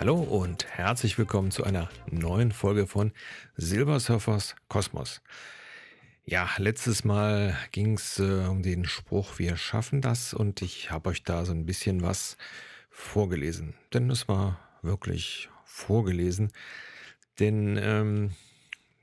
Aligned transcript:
Hallo 0.00 0.16
und 0.16 0.66
herzlich 0.66 1.18
willkommen 1.18 1.50
zu 1.50 1.62
einer 1.62 1.90
neuen 2.10 2.52
Folge 2.52 2.86
von 2.86 3.12
Silbersurfers 3.58 4.56
Kosmos. 4.66 5.20
Ja, 6.24 6.48
letztes 6.56 7.04
Mal 7.04 7.54
ging 7.70 7.98
es 7.98 8.18
äh, 8.18 8.46
um 8.48 8.62
den 8.62 8.86
Spruch, 8.86 9.38
wir 9.38 9.58
schaffen 9.58 10.00
das 10.00 10.32
und 10.32 10.62
ich 10.62 10.90
habe 10.90 11.10
euch 11.10 11.22
da 11.22 11.44
so 11.44 11.52
ein 11.52 11.66
bisschen 11.66 12.00
was 12.00 12.38
vorgelesen. 12.88 13.74
Denn 13.92 14.08
es 14.08 14.26
war 14.26 14.58
wirklich 14.80 15.50
vorgelesen. 15.66 16.50
Denn 17.38 17.76
ähm, 17.76 18.30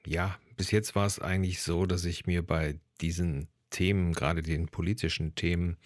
ja, 0.04 0.40
bis 0.55 0.72
jetzt 0.72 0.96
war 0.96 1.05
es 1.05 1.20
eigentlich 1.20 1.62
so, 1.62 1.86
dass 1.86 2.05
ich 2.05 2.26
mir 2.26 2.41
bei 2.41 2.80
diesen 3.02 3.50
Themen, 3.70 4.14
gerade 4.14 4.41
den 4.41 4.68
politischen 4.68 5.36
Themen, 5.36 5.77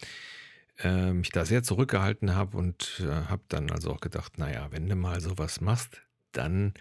äh, 0.78 1.12
mich 1.12 1.30
da 1.30 1.44
sehr 1.44 1.62
zurückgehalten 1.62 2.34
habe 2.34 2.56
und 2.56 3.02
äh, 3.04 3.28
habe 3.28 3.42
dann 3.48 3.70
also 3.70 3.92
auch 3.92 4.00
gedacht, 4.00 4.38
naja, 4.38 4.68
wenn 4.70 4.88
du 4.88 4.96
mal 4.96 5.20
sowas 5.20 5.60
machst, 5.60 6.02
dann 6.32 6.74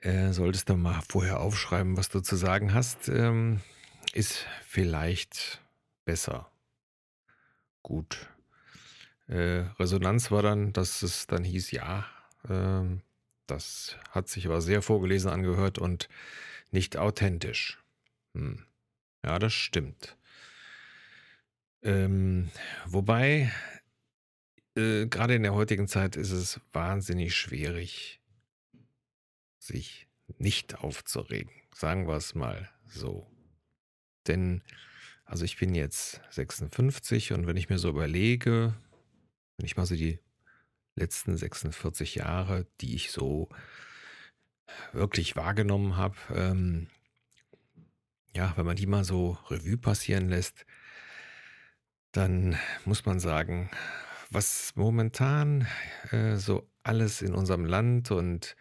äh, 0.00 0.32
solltest 0.32 0.68
du 0.68 0.76
mal 0.76 1.00
vorher 1.08 1.40
aufschreiben, 1.40 1.96
was 1.96 2.08
du 2.08 2.20
zu 2.20 2.36
sagen 2.36 2.72
hast. 2.74 3.08
Ähm, 3.08 3.60
ist 4.12 4.46
vielleicht 4.66 5.60
besser. 6.04 6.50
Gut. 7.82 8.28
Äh, 9.26 9.64
Resonanz 9.78 10.30
war 10.30 10.42
dann, 10.42 10.72
dass 10.72 11.02
es 11.02 11.26
dann 11.26 11.44
hieß, 11.44 11.70
ja, 11.72 12.06
ähm, 12.48 13.02
das 13.46 13.96
hat 14.10 14.28
sich 14.28 14.46
aber 14.46 14.60
sehr 14.60 14.82
vorgelesen 14.82 15.30
angehört 15.30 15.78
und 15.78 16.08
nicht 16.70 16.96
authentisch. 16.96 17.78
Hm. 18.34 18.64
Ja, 19.24 19.38
das 19.38 19.52
stimmt. 19.52 20.16
Ähm, 21.82 22.50
wobei, 22.86 23.52
äh, 24.76 25.06
gerade 25.06 25.34
in 25.34 25.42
der 25.42 25.54
heutigen 25.54 25.88
Zeit 25.88 26.16
ist 26.16 26.32
es 26.32 26.60
wahnsinnig 26.72 27.36
schwierig, 27.36 28.20
sich 29.58 30.08
nicht 30.38 30.78
aufzuregen. 30.78 31.52
Sagen 31.74 32.06
wir 32.08 32.16
es 32.16 32.34
mal 32.34 32.70
so. 32.86 33.30
Denn, 34.26 34.62
also 35.24 35.44
ich 35.44 35.56
bin 35.56 35.74
jetzt 35.74 36.20
56 36.30 37.32
und 37.32 37.46
wenn 37.46 37.56
ich 37.56 37.68
mir 37.68 37.78
so 37.78 37.88
überlege, 37.88 38.74
wenn 39.56 39.66
ich 39.66 39.76
mal 39.76 39.86
so 39.86 39.94
die 39.94 40.18
letzten 40.96 41.36
46 41.36 42.16
Jahre, 42.16 42.66
die 42.80 42.94
ich 42.94 43.10
so 43.10 43.48
wirklich 44.92 45.36
wahrgenommen 45.36 45.96
habe, 45.96 46.16
ähm, 46.34 46.88
ja, 48.34 48.52
wenn 48.56 48.66
man 48.66 48.76
die 48.76 48.86
mal 48.86 49.04
so 49.04 49.38
Revue 49.48 49.78
passieren 49.78 50.28
lässt, 50.28 50.66
dann 52.12 52.58
muss 52.84 53.04
man 53.04 53.20
sagen, 53.20 53.70
was 54.30 54.72
momentan 54.76 55.66
äh, 56.10 56.36
so 56.36 56.68
alles 56.82 57.22
in 57.22 57.34
unserem 57.34 57.64
Land 57.64 58.10
und 58.10 58.56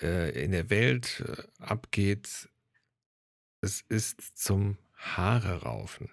äh, 0.00 0.44
in 0.44 0.52
der 0.52 0.70
Welt 0.70 1.22
äh, 1.26 1.62
abgeht, 1.62 2.48
es 3.60 3.82
ist 3.88 4.38
zum 4.38 4.78
Haare 4.94 5.62
raufen. 5.62 6.08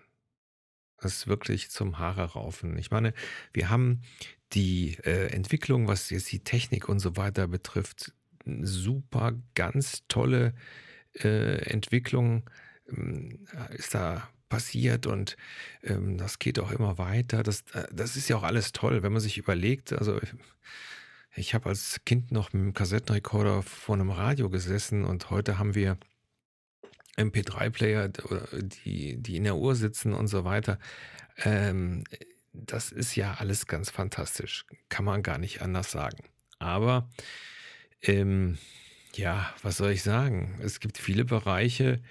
Es 0.99 1.17
ist 1.17 1.27
wirklich 1.27 1.69
zum 1.69 1.99
Haare 1.99 2.33
raufen. 2.33 2.77
Ich 2.77 2.91
meine, 2.91 3.13
wir 3.53 3.69
haben 3.69 4.01
die 4.53 4.97
äh, 5.03 5.27
Entwicklung, 5.27 5.87
was 5.87 6.09
jetzt 6.09 6.31
die 6.31 6.43
Technik 6.43 6.89
und 6.89 6.99
so 6.99 7.15
weiter 7.17 7.47
betrifft, 7.47 8.13
super, 8.61 9.33
ganz 9.55 10.03
tolle 10.07 10.53
äh, 11.13 11.57
Entwicklung 11.69 12.49
ist 13.71 13.93
da 13.93 14.29
passiert 14.49 15.05
und 15.05 15.37
ähm, 15.83 16.17
das 16.17 16.39
geht 16.39 16.59
auch 16.59 16.71
immer 16.71 16.97
weiter. 16.97 17.43
Das, 17.43 17.61
äh, 17.73 17.87
das 17.91 18.15
ist 18.15 18.29
ja 18.29 18.37
auch 18.37 18.43
alles 18.43 18.71
toll, 18.71 19.03
wenn 19.03 19.11
man 19.11 19.21
sich 19.21 19.37
überlegt. 19.37 19.93
Also 19.93 20.19
ich 21.35 21.53
habe 21.53 21.69
als 21.69 22.01
Kind 22.05 22.31
noch 22.31 22.53
mit 22.53 22.61
einem 22.61 22.73
Kassettenrekorder 22.73 23.61
vor 23.61 23.95
einem 23.95 24.09
Radio 24.09 24.49
gesessen 24.49 25.05
und 25.05 25.29
heute 25.29 25.59
haben 25.59 25.75
wir 25.75 25.97
MP3-Player, 27.17 28.09
die, 28.09 29.17
die 29.17 29.35
in 29.37 29.43
der 29.43 29.55
Uhr 29.55 29.75
sitzen 29.75 30.13
und 30.13 30.27
so 30.27 30.43
weiter. 30.43 30.79
Ähm, 31.37 32.03
das 32.53 32.91
ist 32.91 33.15
ja 33.15 33.35
alles 33.35 33.67
ganz 33.67 33.89
fantastisch. 33.89 34.65
Kann 34.89 35.05
man 35.05 35.23
gar 35.23 35.37
nicht 35.37 35.61
anders 35.61 35.91
sagen. 35.91 36.23
Aber 36.59 37.09
ähm, 38.01 38.57
ja, 39.13 39.53
was 39.61 39.77
soll 39.77 39.91
ich 39.91 40.03
sagen? 40.03 40.59
Es 40.61 40.79
gibt 40.79 40.97
viele 40.97 41.25
Bereiche, 41.25 42.01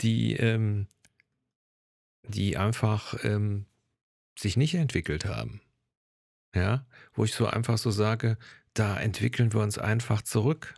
die 0.00 0.34
ähm, 0.34 0.86
die 2.28 2.56
einfach 2.56 3.22
ähm, 3.24 3.66
sich 4.38 4.56
nicht 4.56 4.74
entwickelt 4.74 5.24
haben. 5.24 5.60
Ja, 6.54 6.86
wo 7.12 7.24
ich 7.24 7.34
so 7.34 7.46
einfach 7.46 7.78
so 7.78 7.90
sage, 7.90 8.38
da 8.72 8.98
entwickeln 8.98 9.52
wir 9.52 9.60
uns 9.60 9.78
einfach 9.78 10.22
zurück. 10.22 10.74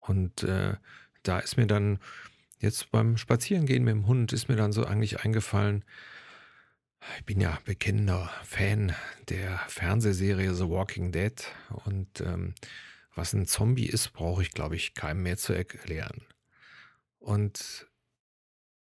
Und 0.00 0.42
äh, 0.42 0.76
da 1.22 1.38
ist 1.38 1.56
mir 1.56 1.66
dann 1.66 1.98
jetzt 2.58 2.90
beim 2.90 3.16
Spazierengehen 3.16 3.84
mit 3.84 3.92
dem 3.92 4.06
Hund 4.06 4.32
ist 4.32 4.48
mir 4.48 4.56
dann 4.56 4.72
so 4.72 4.84
eigentlich 4.84 5.20
eingefallen, 5.24 5.84
ich 7.18 7.24
bin 7.24 7.40
ja 7.40 7.58
bekennender 7.64 8.30
Fan 8.44 8.94
der 9.28 9.58
Fernsehserie 9.68 10.54
The 10.54 10.68
Walking 10.68 11.12
Dead 11.12 11.44
und 11.84 12.20
ähm, 12.20 12.54
was 13.14 13.32
ein 13.32 13.46
Zombie 13.46 13.86
ist, 13.86 14.12
brauche 14.12 14.42
ich, 14.42 14.52
glaube 14.52 14.76
ich, 14.76 14.94
keinem 14.94 15.22
mehr 15.22 15.36
zu 15.36 15.52
erklären. 15.52 16.22
Und 17.18 17.87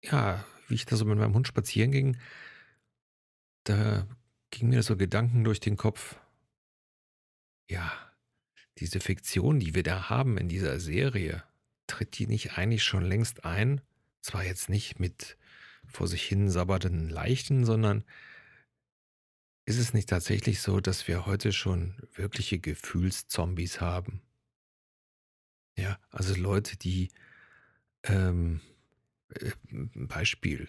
ja, 0.04 0.46
wie 0.68 0.76
ich 0.76 0.86
da 0.86 0.96
so 0.96 1.06
mit 1.06 1.18
meinem 1.18 1.34
Hund 1.34 1.48
spazieren 1.48 1.92
ging, 1.92 2.18
da 3.64 4.08
ging 4.52 4.70
mir 4.70 4.84
so 4.84 4.98
Gedanken 4.98 5.44
durch 5.44 5.60
den 5.60 5.78
Kopf. 5.78 6.20
Ja, 7.70 7.92
diese 8.78 9.00
Fiktion, 9.00 9.60
die 9.60 9.76
wir 9.76 9.84
da 9.84 10.10
haben 10.10 10.38
in 10.38 10.50
dieser 10.50 10.80
Serie, 10.80 11.44
tritt 11.88 12.18
die 12.18 12.28
nicht 12.28 12.58
eigentlich 12.58 12.84
schon 12.84 13.04
längst 13.04 13.46
ein? 13.46 13.82
Zwar 14.22 14.44
jetzt 14.44 14.70
nicht 14.70 15.00
mit 15.00 15.38
vor 15.88 16.08
sich 16.08 16.24
hin 16.24 16.50
sabbernden 16.50 17.10
Leichen, 17.10 17.66
sondern 17.66 18.04
ist 19.66 19.78
es 19.78 19.94
nicht 19.94 20.10
tatsächlich 20.10 20.62
so, 20.62 20.80
dass 20.80 21.08
wir 21.08 21.26
heute 21.26 21.52
schon 21.52 21.96
wirkliche 22.16 22.60
Gefühlszombies 22.60 23.82
haben? 23.82 24.22
Ja, 25.78 26.00
also 26.10 26.36
Leute, 26.36 26.78
die 26.78 27.10
ähm, 28.04 28.62
äh, 29.36 29.52
Beispiel, 29.96 30.68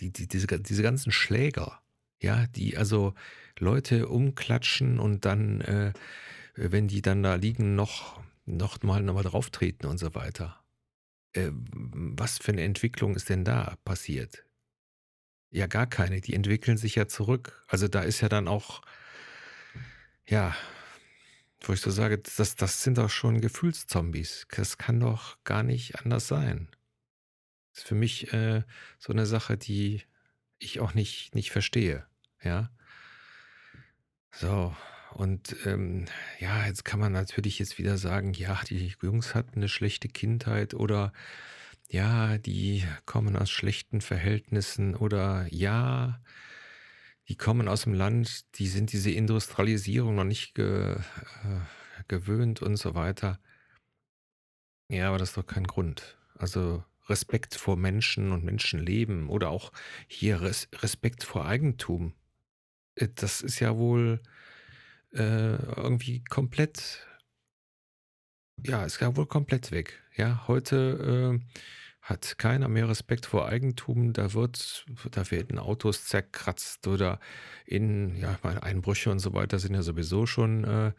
die, 0.00 0.12
die, 0.12 0.28
diese, 0.28 0.46
diese 0.46 0.82
ganzen 0.82 1.12
Schläger, 1.12 1.80
ja, 2.20 2.46
die 2.48 2.76
also 2.76 3.14
Leute 3.58 4.08
umklatschen 4.08 4.98
und 4.98 5.24
dann, 5.24 5.60
äh, 5.62 5.92
wenn 6.54 6.88
die 6.88 7.02
dann 7.02 7.22
da 7.22 7.34
liegen, 7.34 7.74
noch, 7.74 8.22
noch 8.44 8.82
mal, 8.82 9.02
noch 9.02 9.14
mal 9.14 9.22
drauf 9.22 9.50
treten 9.50 9.86
und 9.86 9.98
so 9.98 10.14
weiter. 10.14 10.62
Äh, 11.32 11.50
was 11.52 12.38
für 12.38 12.52
eine 12.52 12.62
Entwicklung 12.62 13.16
ist 13.16 13.28
denn 13.28 13.44
da 13.44 13.76
passiert? 13.84 14.44
Ja, 15.50 15.66
gar 15.66 15.86
keine. 15.86 16.20
Die 16.20 16.34
entwickeln 16.34 16.78
sich 16.78 16.94
ja 16.94 17.08
zurück. 17.08 17.64
Also 17.68 17.86
da 17.88 18.00
ist 18.00 18.20
ja 18.22 18.28
dann 18.28 18.48
auch, 18.48 18.82
ja, 20.26 20.56
wo 21.60 21.74
ich 21.74 21.80
so 21.80 21.90
sage, 21.90 22.18
das, 22.18 22.56
das 22.56 22.82
sind 22.82 22.98
doch 22.98 23.10
schon 23.10 23.40
Gefühlszombies. 23.40 24.46
Das 24.50 24.78
kann 24.78 25.00
doch 25.00 25.42
gar 25.44 25.62
nicht 25.62 26.00
anders 26.00 26.26
sein. 26.26 26.68
Ist 27.74 27.84
für 27.86 27.94
mich 27.94 28.32
äh, 28.32 28.62
so 28.98 29.12
eine 29.12 29.26
Sache, 29.26 29.56
die 29.56 30.02
ich 30.58 30.80
auch 30.80 30.94
nicht, 30.94 31.34
nicht 31.34 31.50
verstehe. 31.50 32.06
Ja. 32.42 32.70
So, 34.30 34.74
und 35.14 35.56
ähm, 35.66 36.06
ja, 36.38 36.66
jetzt 36.66 36.84
kann 36.84 37.00
man 37.00 37.12
natürlich 37.12 37.58
jetzt 37.58 37.78
wieder 37.78 37.98
sagen, 37.98 38.32
ja, 38.32 38.60
die 38.68 38.94
Jungs 39.02 39.34
hatten 39.34 39.56
eine 39.56 39.68
schlechte 39.68 40.08
Kindheit 40.08 40.74
oder 40.74 41.12
ja, 41.90 42.38
die 42.38 42.84
kommen 43.04 43.36
aus 43.36 43.50
schlechten 43.50 44.00
Verhältnissen 44.00 44.96
oder 44.96 45.46
ja, 45.50 46.20
die 47.28 47.36
kommen 47.36 47.68
aus 47.68 47.82
dem 47.82 47.94
Land, 47.94 48.58
die 48.58 48.66
sind 48.66 48.92
diese 48.92 49.10
Industrialisierung 49.10 50.14
noch 50.14 50.24
nicht 50.24 50.54
ge, 50.54 50.94
äh, 50.94 51.60
gewöhnt 52.08 52.62
und 52.62 52.76
so 52.76 52.94
weiter. 52.94 53.38
Ja, 54.88 55.08
aber 55.08 55.18
das 55.18 55.30
ist 55.30 55.36
doch 55.36 55.46
kein 55.46 55.66
Grund. 55.66 56.18
Also 56.36 56.84
Respekt 57.12 57.54
vor 57.54 57.76
Menschen 57.76 58.32
und 58.32 58.42
Menschenleben 58.42 59.28
oder 59.28 59.50
auch 59.50 59.70
hier 60.08 60.40
Res 60.40 60.68
Respekt 60.82 61.22
vor 61.24 61.44
Eigentum. 61.44 62.14
Äh, 62.94 63.08
das 63.14 63.42
ist 63.42 63.60
ja 63.60 63.76
wohl 63.76 64.20
äh, 65.12 65.56
irgendwie 65.76 66.24
komplett, 66.24 67.06
ja, 68.64 68.84
ist 68.84 69.00
ja 69.00 69.14
wohl 69.16 69.26
komplett 69.26 69.70
weg. 69.70 70.02
Ja, 70.16 70.46
heute 70.48 71.38
äh, 71.38 71.56
hat 72.00 72.38
keiner 72.38 72.68
mehr 72.68 72.88
Respekt 72.88 73.26
vor 73.26 73.46
Eigentum. 73.46 74.12
Da 74.12 74.32
wird, 74.32 74.86
da 75.10 75.30
werden 75.30 75.58
Autos 75.58 76.06
zerkratzt 76.06 76.86
oder 76.86 77.20
in, 77.66 78.16
ja, 78.16 78.38
Einbrüche 78.42 79.10
und 79.10 79.20
so 79.20 79.34
weiter 79.34 79.58
sind 79.58 79.74
ja 79.74 79.82
sowieso 79.82 80.26
schon 80.26 80.64
äh, 80.64 80.92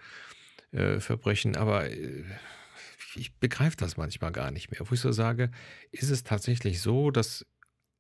äh, 0.72 1.00
Verbrechen. 1.00 1.58
Aber 1.58 1.88
äh, 3.16 3.20
ich 3.20 3.36
begreife 3.40 3.78
das 3.78 3.98
manchmal 3.98 4.32
gar 4.32 4.52
nicht 4.52 4.72
mehr. 4.72 4.82
Wo 4.90 4.94
ich 4.94 5.02
so 5.02 5.12
sage, 5.12 5.52
ist 5.92 6.10
es 6.12 6.24
tatsächlich 6.24 6.82
so, 6.82 7.12
dass 7.12 7.46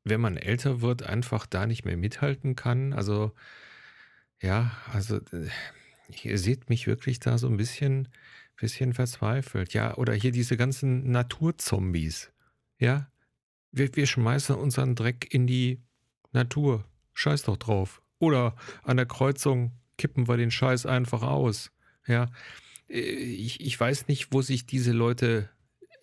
wenn 0.05 0.21
man 0.21 0.37
älter 0.37 0.81
wird, 0.81 1.03
einfach 1.03 1.45
da 1.47 1.65
nicht 1.67 1.85
mehr 1.85 1.97
mithalten 1.97 2.55
kann? 2.55 2.93
Also, 2.93 3.33
ja, 4.41 4.71
also, 4.91 5.19
ihr 6.23 6.37
seht 6.37 6.69
mich 6.69 6.87
wirklich 6.87 7.19
da 7.19 7.37
so 7.37 7.47
'n 7.47 7.57
bisschen 7.57 8.09
bisschen 8.59 8.93
verzweifelt. 8.93 9.73
Ja, 9.73 9.95
oder 9.97 10.13
hier 10.13 10.31
diese 10.31 10.57
ganzen 10.57 11.11
Naturzombies, 11.11 12.31
ja? 12.79 13.09
Wir 13.71 13.95
wir 13.95 14.07
schmeißen 14.07 14.55
unseren 14.55 14.95
Dreck 14.95 15.33
in 15.33 15.47
die 15.47 15.81
Natur. 16.33 16.85
Scheiß 17.13 17.43
doch 17.43 17.57
drauf. 17.57 18.01
Oder 18.19 18.55
an 18.83 18.97
der 18.97 19.07
Kreuzung 19.07 19.73
kippen 19.97 20.27
wir 20.29 20.37
den 20.37 20.51
Scheiß 20.51 20.85
einfach 20.87 21.23
aus, 21.23 21.71
ja? 22.07 22.27
Äh, 22.89 22.99
ich 22.99 23.61
ich 23.61 23.79
weiß 23.79 24.07
nicht, 24.07 24.29
wo 24.31 24.41
sich 24.41 24.65
diese 24.65 24.91
Leute 24.91 25.49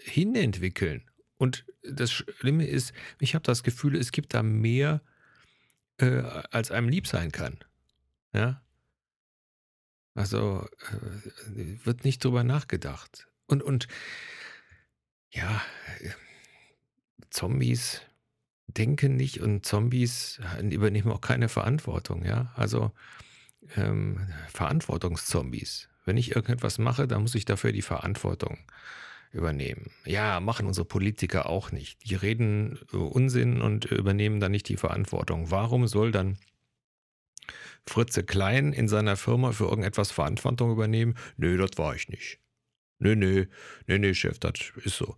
hinentwickeln. 0.03 1.11
Und 1.39 1.65
das 1.83 2.13
Schlimme 2.13 2.67
ist, 2.67 2.93
ich 3.19 3.35
habe 3.35 3.43
das 3.45 3.63
Gefühl, 3.63 3.97
es 3.97 4.13
gibt 4.13 4.35
da 4.35 4.43
mehr, 4.43 5.03
äh, 5.99 6.21
als 6.51 6.71
einem 6.71 6.89
lieb 6.89 7.07
sein 7.07 7.33
kann, 7.33 7.59
ja? 8.33 8.63
Also, 10.15 10.67
äh, 10.91 11.85
wird 11.85 12.05
nicht 12.05 12.25
drüber 12.25 12.45
nachgedacht. 12.45 13.29
Und 13.47 13.63
und 13.63 13.89
ja, 15.31 15.63
äh, 16.01 16.11
Zombies 17.31 18.03
denken 18.67 19.17
nicht 19.17 19.41
und 19.41 19.65
Zombies 19.65 20.41
übernehmen 20.63 21.11
auch 21.13 21.21
keine 21.21 21.49
Verantwortung, 21.49 22.25
ja? 22.25 22.53
Also, 22.57 22.93
ähm, 23.77 24.29
Verantwortungszombies. 24.49 25.89
Wenn 26.11 26.17
ich 26.17 26.35
irgendetwas 26.35 26.79
mache, 26.79 27.07
dann 27.07 27.23
muss 27.23 27.37
ich 27.37 27.45
dafür 27.45 27.71
die 27.71 27.83
Verantwortung 27.83 28.59
übernehmen. 29.33 29.93
Ja, 30.05 30.41
machen 30.41 30.67
unsere 30.67 30.85
Politiker 30.85 31.47
auch 31.49 31.71
nicht. 31.71 32.11
Die 32.11 32.17
reden, 32.17 32.81
äh, 32.93 32.97
Unsinn 32.97 33.61
und 33.61 33.85
übernehmen 33.85 34.41
dann 34.41 34.51
nicht 34.51 34.69
die 34.69 34.77
Verantwortung. 34.77 35.53
Warum 35.53 35.87
soll 35.87 36.11
dann 36.11 36.37
Fritze 37.87 38.23
Klein 38.25 38.73
in 38.73 38.89
seiner 38.89 39.17
Firma 39.17 39.53
für 39.53 39.65
irgendetwas 39.65 40.11
Verantwortung 40.11 40.71
übernehmen? 40.73 41.15
„Ne, 41.37 41.57
das 41.57 41.71
war 41.77 41.95
ich 41.95 42.09
nicht. 42.09 42.39
Ne, 43.01 43.17
ne, 43.17 43.49
ne, 43.89 43.99
ne, 44.01 44.15
Chef, 44.15 44.39
das 44.41 44.55
ist 44.85 44.97
so.“ 44.99 45.17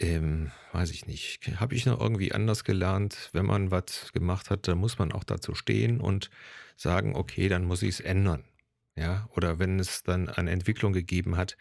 Ähm, 0.00 0.52
weiß 0.72 0.90
ich 0.92 1.06
nicht. 1.06 1.40
Habe 1.60 1.74
ich 1.76 1.86
noch 1.86 2.00
irgendwie 2.00 2.32
anders 2.32 2.64
gelernt, 2.64 3.30
wenn 3.32 3.46
man 3.46 3.70
was 3.70 4.12
gemacht 4.12 4.50
hat, 4.50 4.68
dann 4.68 4.78
muss 4.78 4.98
man 4.98 5.12
auch 5.12 5.24
dazu 5.24 5.54
stehen 5.54 6.00
und 6.00 6.30
sagen: 6.76 7.16
„Okay, 7.16 7.48
dann 7.48 7.64
muss 7.66 7.82
ich's 7.82 8.00
ändern“, 8.00 8.44
ja? 8.96 9.28
Oder 9.36 9.58
wenn 9.58 9.78
es 9.80 10.02
dann 10.02 10.28
eine 10.28 10.50
Entwicklung 10.50 10.92
gegeben 10.92 11.36
hat, 11.36 11.56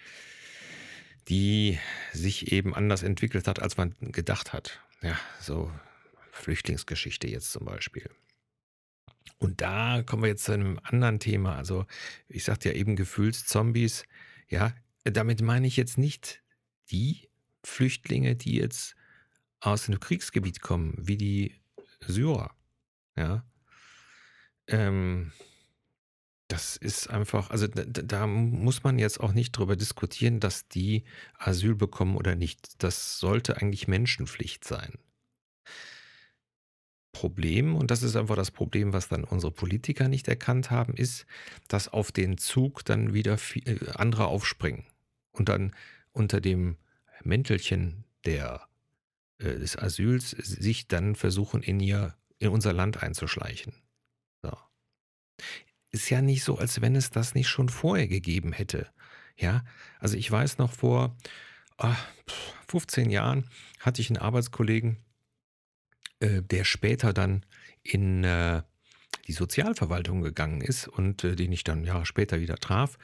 die 1.28 1.80
sich 2.14 2.52
eben 2.52 2.76
anders 2.76 3.04
entwickelt 3.04 3.48
hat, 3.48 3.60
als 3.62 3.78
man 3.78 3.96
gedacht 4.00 4.54
hat. 4.54 4.82
Ja, 5.02 5.18
so 5.42 5.72
Flüchtlingsgeschichte 6.32 7.28
jetzt 7.28 7.52
zum 7.52 7.66
Beispiel. 7.66 8.10
Und 9.40 9.62
da 9.62 10.02
kommen 10.04 10.24
wir 10.24 10.30
jetzt 10.30 10.46
zu 10.46 10.58
'nem 10.58 10.80
anderen 10.84 11.20
Thema. 11.20 11.56
Also, 11.56 11.86
ich 12.30 12.44
sagte 12.44 12.70
ja 12.70 12.76
eben 12.76 12.96
Gefühlszombies. 12.96 14.04
Ja, 14.50 14.74
damit 15.04 15.42
meine 15.42 15.68
ich 15.68 15.78
jetzt 15.78 15.98
nicht 15.98 16.42
die 16.92 17.30
Flüchtlinge, 17.64 18.36
die 18.36 18.56
jetzt 18.58 18.96
aus 19.62 19.88
'nem 19.90 20.00
Kriegsgebiet 20.00 20.62
kommen, 20.62 20.96
wie 21.00 21.18
die 21.18 21.56
Syrer, 22.02 22.52
ja? 23.18 23.46
Ähm, 24.68 25.32
das 26.48 26.78
ist 26.78 27.10
einfach 27.10 27.50
also, 27.50 27.68
d 27.68 27.86
d 27.86 28.04
da 28.06 28.28
muss 28.28 28.84
man 28.84 29.00
jetzt 29.00 29.20
auch 29.20 29.34
nicht 29.34 29.52
drüber 29.54 29.76
diskutieren, 29.76 30.40
dass 30.40 30.68
die 30.68 31.04
Asyl 31.38 31.76
bekommen 31.76 32.16
oder 32.16 32.36
nicht. 32.36 32.84
Das 32.84 33.20
sollte 33.20 33.58
eigentlich 33.58 33.88
Menschenpflicht 33.88 34.64
sein. 34.64 34.94
Problem, 37.14 37.76
und 37.76 37.92
das 37.92 38.04
ist 38.04 38.16
einfach 38.18 38.36
das 38.36 38.52
Problem, 38.52 38.92
was 38.92 39.08
dann 39.08 39.24
unsere 39.24 39.52
Politiker 39.52 40.10
nicht 40.10 40.28
erkannt 40.28 40.70
haben, 40.70 40.94
ist, 40.96 41.26
dass 41.70 41.88
auf 41.88 42.12
den 42.12 42.38
Zug 42.38 42.84
dann 42.84 43.14
wieder 43.14 43.38
vie 43.38 43.62
äh, 43.66 43.92
andere 43.96 44.28
aufspringen 44.28 44.84
und 45.32 45.48
dann 45.50 45.74
unter 46.12 46.42
dem 46.42 46.78
Mäntelchen 47.24 48.04
der 48.26 48.68
äh, 49.40 49.58
des 49.60 49.78
Asyls 49.78 50.32
sich 50.32 50.88
dann 50.88 51.16
versuchen, 51.16 51.64
in 51.64 51.80
ihr 51.80 52.16
in 52.38 52.50
unser 52.50 52.74
Land 52.74 53.02
einzuschleichen. 53.02 53.74
So. 54.42 54.52
Ist 55.96 56.10
ja 56.10 56.22
nicht 56.22 56.44
so, 56.44 56.58
als 56.58 56.82
wenn 56.82 56.94
es 56.98 57.10
das 57.10 57.36
nicht 57.36 57.48
schon 57.48 57.70
vorher 57.70 58.10
gegeben 58.10 58.52
hätte, 58.52 58.90
ja? 59.38 59.64
Also, 60.02 60.18
ich 60.18 60.30
weiß 60.30 60.58
noch 60.58 60.74
vor, 60.74 61.16
ah, 61.78 61.96
15 62.68 63.10
Jahren 63.12 63.50
hatte 63.80 64.02
ich 64.02 64.10
'n 64.10 64.18
Arbeitskollegen 64.18 64.98
äh, 66.20 66.42
der 66.42 66.64
später 66.64 67.14
dann 67.14 67.46
in, 67.84 68.24
äh, 68.24 68.62
die 69.28 69.34
Sozialverwaltung 69.34 70.22
gegangen 70.22 70.62
ist 70.62 70.88
und, 70.88 71.24
äh, 71.24 71.36
den 71.36 71.52
ich 71.52 71.64
dann 71.64 71.84
Jahre 71.84 72.06
später 72.06 72.40
wieder 72.40 72.58
traf. 72.58 72.98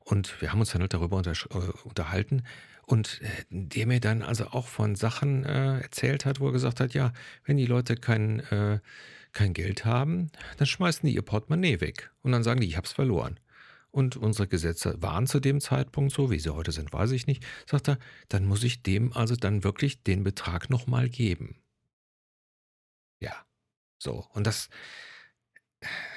Und 0.00 0.40
wir 0.40 0.52
haben 0.52 0.60
uns 0.60 0.72
dann 0.72 0.82
halt 0.82 0.94
darüber 0.94 1.16
untersch 1.16 1.46
äh, 1.50 1.56
unterhalten 1.84 2.42
und, 2.86 3.20
äh, 3.22 3.28
der 3.50 3.86
mir 3.86 4.00
dann 4.00 4.22
also 4.22 4.46
auch 4.48 4.66
von 4.68 4.96
Sachen, 4.96 5.44
äh, 5.44 5.80
erzählt 5.80 6.24
hat, 6.26 6.40
wo 6.40 6.46
er 6.48 6.52
gesagt 6.52 6.80
hat: 6.80 6.94
„Ja, 6.94 7.12
wenn 7.44 7.56
die 7.56 7.66
Leute 7.66 7.96
kein 7.96 8.40
kein 9.32 9.54
Geld 9.54 9.84
haben, 9.84 10.30
dann 10.58 10.66
schmeißen 10.66 11.06
die 11.08 11.14
ihr 11.14 11.22
Portemonnaie 11.22 11.80
weg 11.80 12.10
und 12.22 12.32
dann 12.32 12.42
sagen 12.42 12.60
die: 12.60 12.66
‚Ich 12.66 12.76
habe 12.76 12.86
es 12.86 12.92
verloren.‘“ 12.92 13.38
Und 13.90 14.16
unsere 14.16 14.48
Gesetze 14.48 14.96
waren 15.02 15.26
zu 15.26 15.38
dem 15.40 15.60
Zeitpunkt 15.60 16.12
so, 16.14 16.30
wie 16.30 16.38
sie 16.38 16.54
heute 16.54 16.72
sind, 16.72 16.92
weiß 16.92 17.10
ich 17.12 17.26
nicht. 17.26 17.44
Sagt 17.66 17.88
er: 17.88 17.98
„Dann 18.28 18.46
muss 18.46 18.64
ich 18.64 18.82
dem 18.82 19.12
also 19.12 19.36
dann 19.36 19.64
wirklich 19.64 20.02
den 20.02 20.24
Betrag 20.24 20.70
noch 20.70 20.86
mal 20.86 21.08
geben.“ 21.08 21.56
Ja, 23.20 23.34
so. 23.98 24.26
Und 24.34 24.46
das 24.46 24.68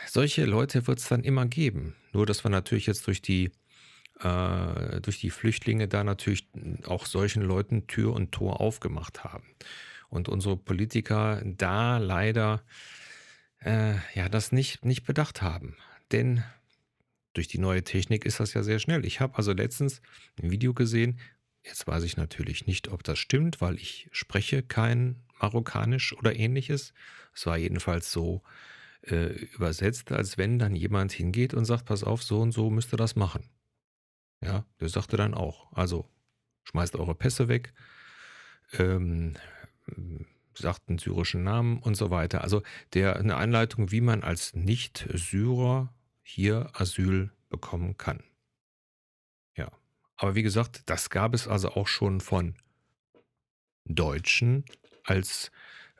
solche 0.07 0.45
Leute 0.45 0.87
wird's 0.87 1.07
dann 1.07 1.23
immer 1.23 1.45
geben. 1.45 1.95
Nur, 2.13 2.25
dass 2.25 2.43
wir 2.43 2.49
natürlich 2.49 2.85
jetzt 2.87 3.05
durch 3.07 3.21
die 3.21 3.51
äh, 4.21 5.01
durch 5.01 5.19
die 5.19 5.29
Flüchtlinge 5.29 5.87
da 5.87 6.03
natürlich 6.03 6.47
auch 6.85 7.05
solchen 7.05 7.43
Leuten 7.43 7.87
Tür 7.87 8.13
und 8.13 8.31
Tor 8.31 8.61
aufgemacht 8.61 9.23
haben. 9.23 9.45
Und 10.09 10.29
unsere 10.29 10.55
Politiker 10.57 11.41
da 11.45 11.97
leider, 11.97 12.63
äh, 13.65 13.95
ja, 14.15 14.29
das 14.29 14.51
nicht 14.53 14.85
nicht 14.85 15.05
bedacht 15.05 15.41
haben. 15.41 15.77
Denn 16.11 16.43
durch 17.33 17.47
die 17.49 17.59
neue 17.59 17.83
Technik 17.83 18.25
ist 18.25 18.39
das 18.41 18.53
ja 18.55 18.63
sehr 18.63 18.79
schnell. 18.79 19.05
Ich 19.05 19.19
habe 19.21 19.37
also 19.37 19.53
letztens 19.53 20.01
'n 20.41 20.51
Video 20.51 20.73
gesehen, 20.75 21.19
jetzt 21.63 21.87
weiß 21.87 22.03
ich 22.03 22.17
natürlich 22.17 22.67
nicht, 22.67 22.89
ob 22.89 23.03
das 23.03 23.19
stimmt, 23.19 23.61
weil 23.61 23.75
ich 23.77 24.09
spreche 24.13 24.63
kein 24.63 25.23
Marokkanisch 25.41 26.13
oder 26.17 26.35
Ähnliches. 26.35 26.93
Es 27.35 27.45
war 27.47 27.57
jedenfalls 27.57 28.11
so, 28.11 28.43
äh, 29.03 29.27
übersetzt, 29.55 30.11
als 30.13 30.37
wenn 30.39 30.59
dann 30.59 30.75
jemand 30.75 31.11
hingeht 31.13 31.53
und 31.55 31.65
sagt: 31.65 31.85
„Pass 31.87 32.03
auf, 32.05 32.23
so 32.23 32.41
und 32.41 32.53
so 32.53 32.69
müsst 32.71 32.93
ihr 32.93 32.97
das 32.97 33.15
machen.“ 33.17 33.49
Ja, 34.43 34.65
der 34.79 34.89
sagte 34.89 35.17
dann 35.17 35.33
auch: 35.35 35.71
„Also, 35.73 36.09
schmeißt 36.65 36.95
eure 36.97 37.15
Pässe 37.15 37.47
weg, 37.49 37.73
ähm, 38.73 39.35
hm, 39.85 40.25
sagt 40.57 40.89
'n 40.89 40.97
syrischen 40.99 41.43
Namen“ 41.43 41.79
und 41.79 41.95
so 41.95 42.09
weiter. 42.11 42.41
Also, 42.43 42.61
der 42.93 43.21
'ne 43.23 43.35
Anleitung, 43.35 43.91
wie 43.91 44.01
man 44.01 44.23
als 44.23 44.53
Nicht-Syrer 44.55 45.93
hier 46.23 46.69
Asyl 46.73 47.31
bekommen 47.49 47.97
kann. 47.97 48.23
Ja. 49.57 49.71
Aber 50.17 50.35
wie 50.35 50.43
gesagt, 50.43 50.83
das 50.85 51.09
gab 51.09 51.33
es 51.33 51.47
also 51.47 51.69
auch 51.71 51.87
schon 51.87 52.21
von 52.21 52.55
Deutschen 53.87 54.65
als, 55.03 55.51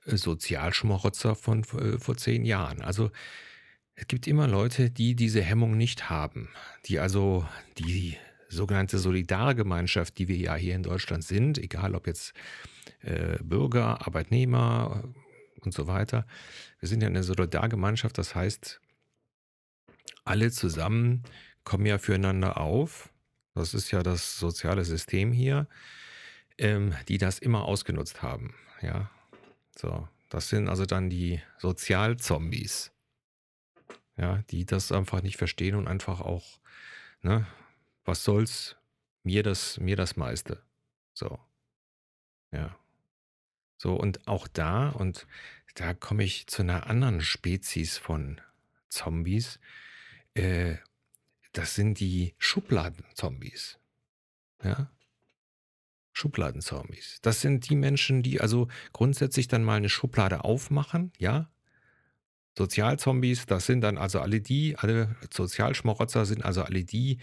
äh, 0.06 0.18
Sozialschmarotzer 0.18 1.36
von 1.36 1.64
äh, 1.64 2.00
vor 2.00 2.18
10 2.18 2.46
Jahren. 2.46 2.82
Also, 2.82 3.12
es 3.96 4.08
gibt 4.08 4.28
immer 4.28 4.48
Leute, 4.48 4.92
die 4.92 5.16
diese 5.16 5.42
Hemmung 5.44 5.78
nicht 5.78 6.10
haben, 6.10 6.50
die 6.88 7.00
also 7.00 7.48
die 7.80 8.18
sogenannte 8.50 9.00
Solidargemeinschaft, 9.00 10.18
die 10.20 10.28
wir 10.30 10.38
ja 10.38 10.56
hier 10.56 10.76
in 10.76 10.84
Deutschland 10.84 11.24
sind, 11.26 11.58
egal 11.60 11.96
ob 11.96 12.08
jetzt, 12.08 12.34
äh, 13.06 13.38
Bürger, 13.44 14.06
Arbeitnehmer 14.08 15.04
und 15.62 15.74
so 15.74 15.88
weiter. 15.88 16.26
Wir 16.80 16.90
sind 16.90 17.02
ja 17.04 17.10
'ne 17.10 17.24
Solidargemeinschaft, 17.24 18.18
das 18.18 18.36
heißt 18.36 18.82
alle 20.26 20.52
zusammen 20.52 21.24
kommen 21.64 21.86
ja 21.86 21.98
füreinander 22.00 22.58
auf. 22.60 23.10
Das 23.54 23.74
ist 23.74 23.92
ja 23.92 24.04
das 24.04 24.38
soziale 24.40 24.84
System 24.84 25.32
hier, 25.32 25.68
ähm, 26.58 26.94
die 27.08 27.18
das 27.18 27.40
immer 27.40 27.66
ausgenutzt 27.66 28.22
haben, 28.22 28.54
ja? 28.82 29.10
So, 29.78 30.08
das 30.30 30.50
sind 30.50 30.70
also 30.70 30.86
dann 30.86 31.10
die 31.10 31.42
Sozialzombies. 31.60 32.92
Ja, 34.18 34.38
die 34.50 34.66
das 34.66 34.92
einfach 34.92 35.22
nicht 35.22 35.38
verstehen 35.38 35.76
und 35.76 35.88
einfach 35.88 36.22
auch, 36.22 36.60
ne: 37.22 37.46
„Was 38.06 38.24
soll's? 38.24 38.78
Mir 39.24 39.44
das 39.44 39.80
mir 39.80 39.96
das 39.98 40.16
meiste.“ 40.18 40.62
So. 41.14 41.40
Ja. 42.52 42.76
So, 43.82 43.94
und 43.96 44.28
auch 44.28 44.48
da 44.48 44.90
und 44.90 45.28
da 45.76 45.94
komme 45.94 46.24
ich 46.24 46.48
zu 46.48 46.64
'ner 46.64 46.88
anderen 46.88 47.22
Spezies 47.22 47.98
von 47.98 48.40
Zombies, 48.90 49.60
äh, 50.36 50.78
das 51.54 51.76
sind 51.76 52.00
die 52.00 52.36
Schubladenzombies, 52.40 53.80
ja? 54.64 54.92
Schubladenzombies. 56.18 57.20
Das 57.22 57.42
sind 57.42 57.70
die 57.70 57.76
Menschen, 57.76 58.24
die 58.24 58.40
also 58.40 58.70
grundsätzlich 58.94 59.50
dann 59.50 59.66
mal 59.66 59.82
'ne 59.82 59.90
Schublade 59.90 60.46
aufmachen, 60.46 61.12
ja? 61.20 61.50
Sozialzombies, 62.58 63.46
das 63.48 63.66
sind 63.66 63.82
dann 63.82 63.98
also 63.98 64.22
alle 64.22 64.40
die, 64.40 64.78
alle 64.78 65.16
Sozialschmarotzer 65.30 66.26
sind 66.26 66.46
also 66.46 66.64
alle 66.64 66.86
die, 66.86 67.18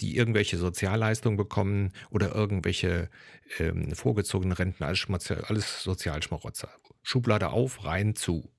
die 0.00 0.16
irgendwelche 0.16 0.58
Sozialleistungen 0.58 1.36
bekommen 1.36 1.92
oder 2.10 2.34
irgendwelche 2.34 3.10
ähm, 3.58 3.94
vorgezogenen 3.96 4.52
Renten, 4.52 4.84
alles, 4.84 5.06
alles 5.48 5.82
Sozialschmarotzer. 5.82 6.70
Schublade 7.02 7.48
auf, 7.48 7.84
rein 7.84 8.14
zu. 8.14 8.52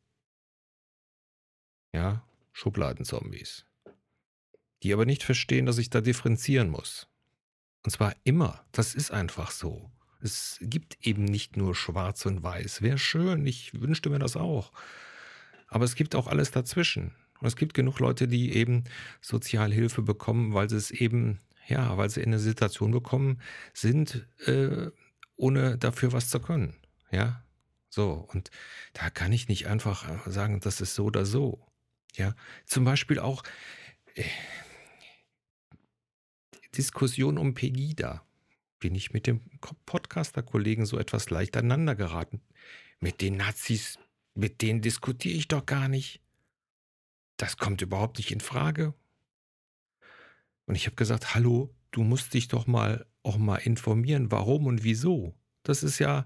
Ja, 1.94 2.24
Schubladenzombies. 2.52 3.66
Die 4.84 4.94
aber 4.94 5.06
nicht 5.06 5.24
verstehen, 5.24 5.66
dass 5.66 5.78
ich 5.78 5.90
da 5.90 6.02
differenzieren 6.02 6.70
muss. 6.70 7.08
Und 7.84 7.92
zwar 7.92 8.14
immer. 8.26 8.66
Das 8.74 8.96
ist 8.96 9.12
einfach 9.12 9.52
so. 9.52 9.90
Es 10.22 10.58
gibt 10.62 10.98
eben 11.06 11.24
nicht 11.24 11.56
nur 11.56 11.74
schwarz 11.74 12.26
und 12.26 12.44
weiß. 12.44 12.82
Wäre 12.82 12.98
schön, 12.98 13.46
ich 13.46 13.80
wünschte 13.80 14.10
mir 14.10 14.20
das 14.20 14.36
auch. 14.36 14.74
Aber 15.68 15.86
es 15.86 15.96
gibt 15.96 16.16
auch 16.16 16.28
alles 16.28 16.52
dazwischen. 16.52 17.14
Und 17.40 17.48
es 17.48 17.56
gibt 17.56 17.74
genug 17.74 18.00
Leute, 18.00 18.28
die 18.28 18.54
eben 18.56 18.84
Sozialhilfe 19.22 20.02
bekommen, 20.02 20.54
weil 20.54 20.70
sie 20.70 20.78
es 20.78 20.92
eben, 20.92 21.40
ja, 21.68 21.98
weil 21.98 22.10
sie 22.10 22.22
in 22.22 22.30
eine 22.30 22.40
Situation 22.40 22.92
bekommen 22.92 23.42
sind, 23.74 24.28
äh, 24.46 24.90
ohne 25.36 25.78
dafür 25.78 26.14
was 26.14 26.30
zu 26.30 26.40
können. 26.40 26.76
Ja, 27.12 27.44
so. 27.90 28.28
Und 28.32 28.50
da 28.94 29.10
kann 29.10 29.32
ich 29.32 29.48
nicht 29.48 29.68
einfach 29.68 30.26
sagen, 30.28 30.60
das 30.60 30.82
ist 30.82 30.96
so 30.96 31.06
oder 31.06 31.26
so. 31.26 31.66
Ja, 32.16 32.34
zum 32.66 32.84
Beispiel 32.84 33.20
auch 33.20 33.44
äh, 34.16 34.24
Diskussion 36.76 37.38
um 37.38 37.54
Pegida. 37.54 38.24
Bin 38.80 38.96
ich 38.96 39.12
mit 39.12 39.26
dem 39.28 39.42
Podcaster-Kollegen 39.86 40.86
so 40.86 41.00
etwas 41.00 41.30
leicht 41.30 41.58
aneinander 41.58 41.96
geraten. 41.96 42.42
Mit 43.00 43.22
den 43.22 43.38
Nazis 43.38 43.98
mit 44.38 44.62
denen 44.62 44.82
diskutiere 44.82 45.36
ich 45.36 45.48
doch 45.48 45.66
gar 45.66 45.88
nicht. 45.88 46.22
Das 47.38 47.58
kommt 47.58 47.82
überhaupt 47.82 48.18
nicht 48.18 48.32
in 48.32 48.40
Frage. 48.40 48.94
Und 50.66 50.76
ich 50.76 50.86
habe 50.86 50.96
gesagt, 50.96 51.34
hallo, 51.34 51.74
du 51.92 52.04
musst 52.04 52.34
dich 52.34 52.48
doch 52.48 52.68
mal 52.68 53.06
auch 53.24 53.38
mal 53.38 53.58
informieren, 53.58 54.32
warum 54.32 54.68
und 54.68 54.84
wieso. 54.84 55.34
Das 55.64 55.84
ist 55.84 56.00
ja 56.00 56.26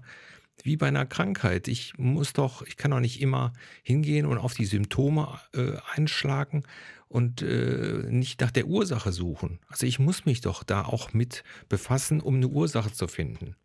wie 0.62 0.76
bei 0.76 0.88
einer 0.88 1.06
Krankheit. 1.06 1.68
Ich 1.68 1.96
muss 1.98 2.32
doch, 2.32 2.62
ich 2.62 2.76
kann 2.76 2.90
doch 2.90 3.00
nicht 3.00 3.20
immer 3.20 3.52
hingehen 3.82 4.26
und 4.26 4.38
auf 4.38 4.54
die 4.54 4.66
Symptome 4.66 5.40
äh, 5.54 5.78
einschlagen 5.94 6.64
und 7.08 7.42
äh, 7.42 8.04
nicht 8.08 8.40
nach 8.40 8.50
der 8.50 8.66
Ursache 8.66 9.12
suchen. 9.12 9.58
Also 9.68 9.86
ich 9.86 9.98
muss 9.98 10.26
mich 10.26 10.40
doch 10.42 10.62
da 10.62 10.84
auch 10.84 11.12
mit 11.12 11.44
befassen, 11.68 12.20
um 12.20 12.36
eine 12.36 12.48
Ursache 12.48 12.92
zu 12.92 13.08
finden. 13.08 13.56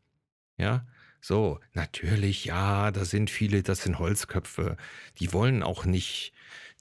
Ja, 0.58 0.86
so, 1.22 1.60
natürlich, 1.74 2.46
ja, 2.46 2.92
da 2.92 3.06
sind 3.06 3.30
viele, 3.30 3.64
das 3.64 3.84
sind 3.84 4.00
Holzköpfe, 4.00 4.78
die 5.20 5.34
wollen 5.34 5.64
auch 5.64 5.86
nicht 5.86 6.34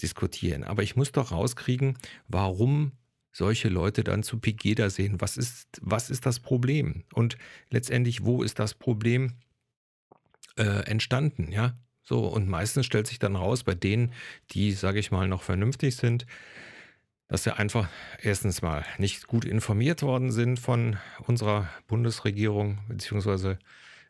diskutieren. 0.03 0.65
Aber 0.65 0.83
ich 0.83 0.97
muss 0.97 1.13
doch 1.13 1.33
rauskriegen, 1.33 1.97
warum 2.29 2.93
solche 3.33 3.69
Leute 3.69 4.03
dann 4.03 4.23
zu 4.23 4.39
Pegida 4.39 4.89
sehen. 4.89 5.21
Was 5.21 5.37
ist, 5.37 5.69
was 5.83 6.09
ist 6.09 6.25
das 6.25 6.41
Problem? 6.41 7.05
Und 7.13 7.37
letztendlich, 7.69 8.25
wo 8.25 8.43
ist 8.43 8.59
das 8.59 8.73
Problem 8.75 9.35
äh, 10.57 10.85
entstanden? 10.87 11.53
Ja, 11.53 11.77
so, 12.03 12.27
und 12.27 12.49
meistens 12.49 12.87
stellt 12.87 13.07
sich 13.07 13.19
dann 13.19 13.37
raus, 13.37 13.65
bei 13.65 13.75
denen, 13.75 14.13
die, 14.53 14.73
sage 14.73 15.01
ich 15.01 15.11
mal, 15.11 15.29
noch 15.29 15.43
vernünftig 15.43 15.97
sind, 15.97 16.25
dass 17.29 17.43
sie 17.43 17.55
einfach 17.55 17.89
erstens 18.23 18.63
mal 18.63 18.85
nicht 18.97 19.27
gut 19.27 19.45
informiert 19.45 20.03
worden 20.03 20.31
sind 20.31 20.59
von 20.59 20.97
unserer 21.27 21.69
Bundesregierung, 21.89 22.79
beziehungsweise 22.89 23.59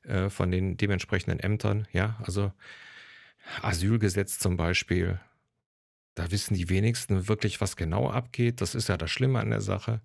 äh, 0.07 0.31
von 0.31 0.51
den 0.51 0.77
dementsprechenden 0.77 1.41
Ämtern. 1.41 1.87
Ja, 1.93 2.19
also 2.23 2.53
Asylgesetz 3.63 4.39
zum 4.39 4.57
Beispiel. 4.57 5.21
Da 6.15 6.31
wissen 6.31 6.55
die 6.55 6.69
wenigsten 6.69 7.29
wirklich, 7.29 7.61
was 7.61 7.77
genau 7.77 8.11
abgeht. 8.11 8.61
Das 8.61 8.75
ist 8.75 8.89
ja 8.89 8.97
das 8.97 9.11
Schlimme 9.11 9.41
an 9.41 9.51
der 9.51 9.61
Sache. 9.61 10.01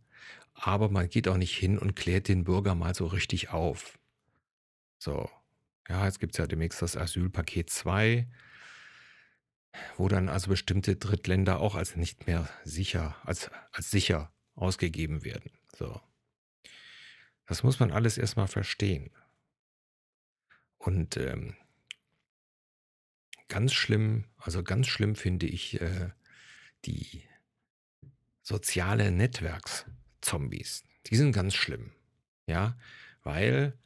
Aber 0.54 0.90
man 0.90 1.10
geht 1.10 1.28
auch 1.28 1.38
nicht 1.38 1.58
hin 1.58 1.78
und 1.78 1.96
klärt 1.96 2.28
den 2.28 2.44
Bürger 2.44 2.76
mal 2.76 2.94
so 2.94 3.06
richtig 3.08 3.50
auf. 3.50 3.98
So, 5.00 5.30
ja, 5.88 6.06
jetzt 6.06 6.20
gibt 6.20 6.34
es 6.34 6.38
ja 6.38 6.48
demnächst 6.48 6.82
das 6.82 6.98
Asylpaket 6.98 7.70
2, 7.70 8.28
wo 9.98 10.08
dann 10.08 10.30
also 10.30 10.50
bestimmte 10.50 10.96
Drittländer 10.96 11.60
auch 11.60 11.76
als 11.76 11.96
nicht 11.96 12.28
mehr 12.28 12.48
sicher, 12.64 13.16
als, 13.24 13.50
als 13.72 13.90
sicher 13.90 14.32
ausgegeben 14.56 15.24
werden. 15.24 15.52
So. 15.76 16.00
Das 17.48 17.64
muss 17.64 17.80
man 17.80 17.92
alles 17.92 18.18
erstmal 18.18 18.48
verstehen. 18.48 19.12
Und 20.82 21.16
ähm, 21.18 21.56
ganz 23.48 23.74
schlimm, 23.74 24.26
also 24.38 24.64
ganz 24.64 24.88
schlimm 24.88 25.16
finde 25.16 25.46
ich 25.46 25.80
äh, 25.80 26.10
die 26.86 27.24
soziale 28.42 29.12
Netzwerks-Zombies. 29.12 30.84
Die 31.08 31.16
sind 31.16 31.34
ganz 31.34 31.54
schlimm. 31.54 31.92
Ja, 32.48 32.78
weil, 33.24 33.78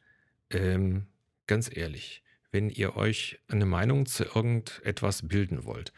ähm, 0.49 1.07
ganz 1.47 1.69
ehrlich, 1.75 2.23
wenn 2.51 2.69
ihr 2.69 2.95
euch 2.95 3.39
eine 3.49 3.65
Meinung 3.65 4.05
zu 4.05 4.23
irgendetwas 4.23 5.27
bilden 5.27 5.65
wollt, 5.65 5.91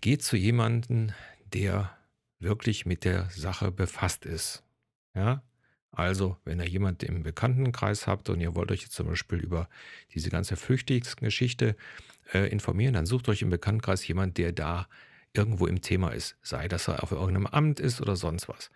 geht 0.00 0.22
zu 0.22 0.36
jemandem, 0.36 1.12
der 1.52 1.98
wirklich 2.38 2.86
mit 2.86 3.04
der 3.04 3.28
Sache 3.28 3.70
befasst 3.70 4.24
ist. 4.24 4.64
Ja, 5.14 5.42
also, 5.92 6.36
wenn 6.44 6.60
ihr 6.60 6.68
jemanden 6.68 7.06
im 7.06 7.22
Bekanntenkreis 7.22 8.06
habt 8.06 8.28
und 8.28 8.40
ihr 8.40 8.54
wollt 8.54 8.70
euch 8.70 8.82
jetzt 8.82 8.94
zum 8.94 9.08
Beispiel 9.08 9.38
über 9.38 9.68
diese 10.14 10.30
ganze 10.30 10.56
Flüchtlingsgeschichte 10.56 11.76
äh, 12.32 12.48
informieren, 12.50 12.94
dann 12.94 13.06
sucht 13.06 13.28
euch 13.28 13.42
im 13.42 13.50
Bekanntenkreis 13.50 14.06
jemand, 14.06 14.38
der 14.38 14.52
da 14.52 14.88
irgendwo 15.32 15.66
im 15.66 15.80
Thema 15.80 16.10
ist. 16.10 16.36
Sei, 16.42 16.68
dass 16.68 16.88
er 16.88 17.02
auf 17.02 17.10
irgendeinem 17.10 17.46
Amt 17.46 17.80
ist 17.80 18.00
oder 18.00 18.16
sonst 18.16 18.48
was. 18.48 18.70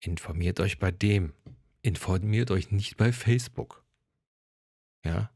Informiert 0.00 0.60
euch 0.60 0.78
bei 0.78 0.90
dem. 0.90 1.32
Informiert 1.80 2.50
euch 2.50 2.70
nicht 2.70 2.96
bei 2.96 3.12
Facebook. 3.12 3.82
Ja? 5.04 5.30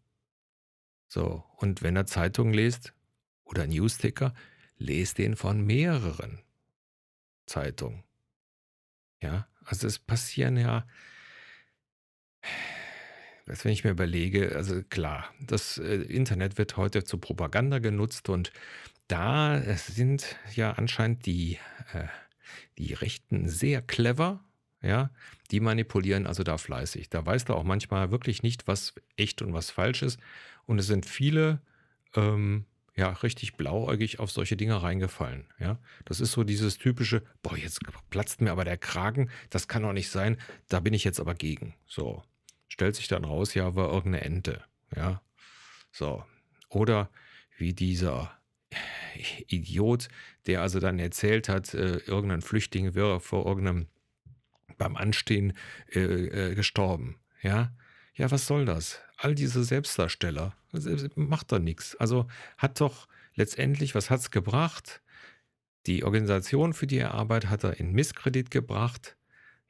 So, 1.09 1.45
und 1.57 1.83
wenn 1.83 1.97
ihr 1.97 2.07
Zeitungen 2.07 2.53
lest 2.53 2.93
oder 3.45 3.67
Newsticker, 3.67 4.35
lest 4.77 5.19
den 5.19 5.37
von 5.37 5.65
mehreren 5.65 6.41
Zeitungen. 7.47 8.03
Ja, 9.23 9.49
also 9.67 9.87
es 9.87 9.99
passieren 9.99 10.57
ja, 10.57 10.87
was 13.47 13.65
wenn 13.65 13.73
ich 13.73 13.85
mir 13.85 13.91
überlege, 13.91 14.55
also 14.57 14.83
klar, 14.83 15.33
das 15.41 15.79
äh, 15.79 15.97
Internet 15.97 16.59
wird 16.59 16.77
heute 16.77 17.05
zur 17.05 17.21
Propaganda 17.21 17.79
genutzt 17.79 18.29
und 18.29 18.53
da 19.09 19.63
sind 19.77 20.37
ja 20.55 20.73
anscheinend 20.73 21.27
die, 21.27 21.59
äh, 21.93 22.09
die 22.79 22.93
Rechten 22.93 23.49
sehr 23.49 23.83
clever, 23.83 24.45
ja, 24.83 25.11
die 25.51 25.61
manipulieren 25.61 26.27
also 26.27 26.43
da 26.43 26.59
fleißig. 26.59 27.09
Da 27.09 27.25
weißt 27.25 27.49
du 27.49 27.55
auch 27.55 27.65
manchmal 27.65 28.11
wirklich 28.11 28.43
nicht, 28.43 28.67
was 28.67 28.95
echt 29.17 29.43
und 29.43 29.53
was 29.53 29.71
falsch 29.71 30.03
ist. 30.03 30.19
Und 30.67 30.79
es 30.81 30.87
sind 30.87 31.07
viele 31.07 31.61
ähm, 32.15 32.67
ja, 32.97 33.11
richtig 33.11 33.57
blauäugig 33.57 34.21
auf 34.21 34.31
solche 34.31 34.57
Dinge 34.57 34.83
reingefallen. 34.83 35.47
Ja, 35.59 35.79
das 36.07 36.21
ist 36.21 36.33
so 36.33 36.45
dieses 36.45 36.79
typische, 36.79 37.23
boah, 37.43 37.57
jetzt 37.57 37.81
platzt 38.11 38.41
mir 38.41 38.51
aber 38.51 38.65
der 38.65 38.79
Kragen, 38.79 39.31
das 39.51 39.69
kann 39.69 39.83
doch 39.83 39.93
nicht 39.93 40.11
sein, 40.11 40.39
da 40.69 40.81
bin 40.81 40.95
ich 40.95 41.05
jetzt 41.05 41.21
aber 41.21 41.35
gegen. 41.35 41.75
So, 41.87 42.23
stellt 42.69 42.97
sich 42.97 43.07
dann 43.07 43.25
raus, 43.25 43.55
ja, 43.55 43.75
war 43.75 43.93
irgendeine 43.93 44.25
Ente. 44.25 44.65
Ja, 44.95 45.21
so. 45.93 46.25
Oder 46.69 47.11
wie 47.59 47.75
dieser 47.75 48.33
Idiot, 49.47 50.09
der 50.47 50.63
also 50.63 50.81
dann 50.81 50.99
erzählt 50.99 51.49
hat, 51.51 51.75
äh, 51.75 51.99
irgendein 51.99 52.43
Flüchtling 52.43 52.95
wäre 52.95 53.21
vor 53.21 53.47
irgendeinem 53.47 53.89
beim 54.79 54.97
Anstehen 54.97 55.55
äh, 55.95 56.01
äh, 56.01 56.55
gestorben. 56.55 57.17
Ja, 57.43 57.73
ja, 58.17 58.31
was 58.31 58.47
soll 58.47 58.65
das? 58.65 59.01
All 59.19 59.35
diese 59.35 59.63
Selbstdarsteller, 59.63 60.55
macht 61.15 61.53
doch 61.53 61.59
nichts. 61.59 61.97
Also 61.97 62.27
hat 62.59 62.81
doch 62.81 63.09
letztendlich, 63.35 63.95
was 63.95 64.11
hat 64.11 64.21
es 64.21 64.31
gebracht? 64.31 65.03
Die 65.87 66.03
Organisation, 66.03 66.73
für 66.73 66.87
die 66.87 67.03
arbeitet, 67.03 67.51
hat 67.51 67.65
er 67.65 67.79
in 67.79 67.93
Misskredit 67.93 68.51
gebracht. 68.51 69.17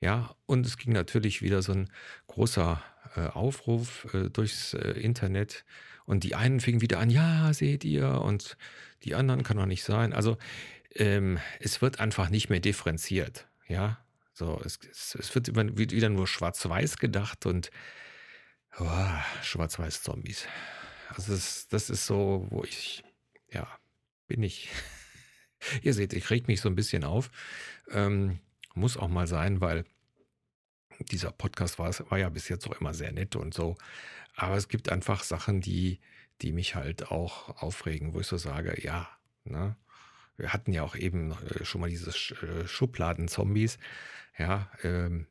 Ja, 0.00 0.35
und 0.47 0.65
es 0.67 0.76
ging 0.76 0.93
natürlich 0.93 1.43
wieder 1.43 1.62
so 1.62 1.73
ein 1.73 1.91
großer 2.29 2.83
äh, 3.17 3.26
Aufruf 3.29 4.12
äh, 4.15 4.31
durchs 4.31 4.75
äh, 4.75 4.93
Internet. 4.93 5.65
Und 6.05 6.23
die 6.23 6.35
einen 6.35 6.61
fingen 6.61 6.81
wieder 6.81 7.00
an, 7.00 7.11
ja, 7.11 7.53
seht 7.53 7.85
ihr, 7.85 8.21
und 8.21 8.57
die 9.03 9.15
anderen 9.15 9.43
kann 9.43 9.57
doch 9.57 9.67
nicht 9.67 9.83
sein. 9.83 10.12
Also 10.12 10.38
ähm, 10.95 11.38
es 11.59 11.83
wird 11.83 11.99
einfach 11.99 12.31
nicht 12.31 12.49
mehr 12.49 12.61
differenziert. 12.61 13.49
Ja, 13.67 13.99
so, 14.33 14.61
es, 14.65 14.79
es, 15.15 15.35
wird 15.35 15.57
wieder 15.57 16.09
nur 16.09 16.29
schwarz-weiß 16.29 16.99
gedacht 16.99 17.47
und 17.47 17.71
Oh, 18.78 19.11
Schwarz-Weiß-Zombies. 19.42 20.47
Also 21.11 21.33
das, 21.33 21.68
das 21.68 21.90
ist 21.90 22.06
so, 22.06 22.47
wo 22.50 22.64
ich, 22.64 23.04
ja, 23.50 23.66
bin 24.26 24.42
ich. 24.42 24.71
Ihr 25.83 25.95
seht, 25.95 26.12
ich 26.12 26.30
reg 26.30 26.49
mich 26.49 26.61
so 26.61 26.68
ein 26.68 26.75
bisschen 26.75 27.04
auf. 27.04 27.30
Ähm, 27.90 28.40
muss 28.75 28.97
auch 28.97 29.09
mal 29.09 29.26
sein, 29.26 29.61
weil 29.61 29.85
dieser 31.11 31.30
Podcast 31.30 31.78
war, 31.78 31.92
war 32.11 32.18
ja 32.18 32.28
bis 32.28 32.49
jetzt 32.49 32.68
auch 32.68 32.80
immer 32.80 32.95
sehr 32.95 33.12
nett 33.12 33.37
und 33.37 33.54
so. 33.54 33.76
Aber 34.35 34.56
es 34.56 34.68
gibt 34.68 34.90
einfach 34.90 35.23
Sachen, 35.23 35.61
die, 35.61 36.00
die 36.42 36.52
mich 36.52 36.75
halt 36.75 37.11
auch 37.11 37.62
aufregen, 37.62 38.12
wo 38.12 38.21
ich 38.21 38.26
so 38.26 38.37
sage, 38.37 38.78
ja, 38.83 39.09
Ne? 39.47 39.76
Wir 40.37 40.52
hatten 40.52 40.73
ja 40.73 40.83
auch 40.83 40.97
eben 40.97 41.33
äh, 41.33 41.64
schon 41.64 41.80
mal 41.80 41.90
diese 41.90 42.11
äh, 42.11 42.66
Schubladen-Zombies. 42.66 43.78
Ja, 44.38 44.71
ähm, 44.83 45.26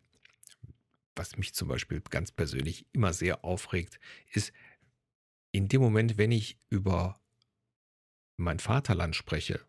was 1.16 1.38
mich 1.38 1.54
zum 1.54 1.68
Beispiel 1.68 2.02
ganz 2.02 2.32
persönlich 2.32 2.86
immer 2.92 3.14
sehr 3.14 3.44
aufregt, 3.44 4.00
ist 4.34 4.54
in 5.52 5.68
dem 5.68 5.82
Moment, 5.82 6.18
wenn 6.18 6.32
ich 6.32 6.60
über 6.70 7.20
mein 8.38 8.60
Vaterland 8.60 9.16
spreche, 9.16 9.62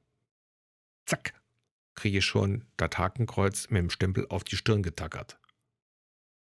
zack, 1.06 1.32
kriege 1.94 2.18
ich 2.18 2.24
schon 2.24 2.66
das 2.76 2.90
Hakenkreuz 2.96 3.70
mit 3.70 3.80
dem 3.80 3.90
Stempel 3.90 4.26
auf 4.28 4.44
die 4.44 4.56
Stirn 4.56 4.82
getackert. 4.82 5.38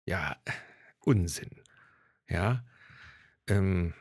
Ja, 0.06 0.38
Unsinn. 1.00 1.62
Ja, 2.28 2.66
ähm, 3.48 3.94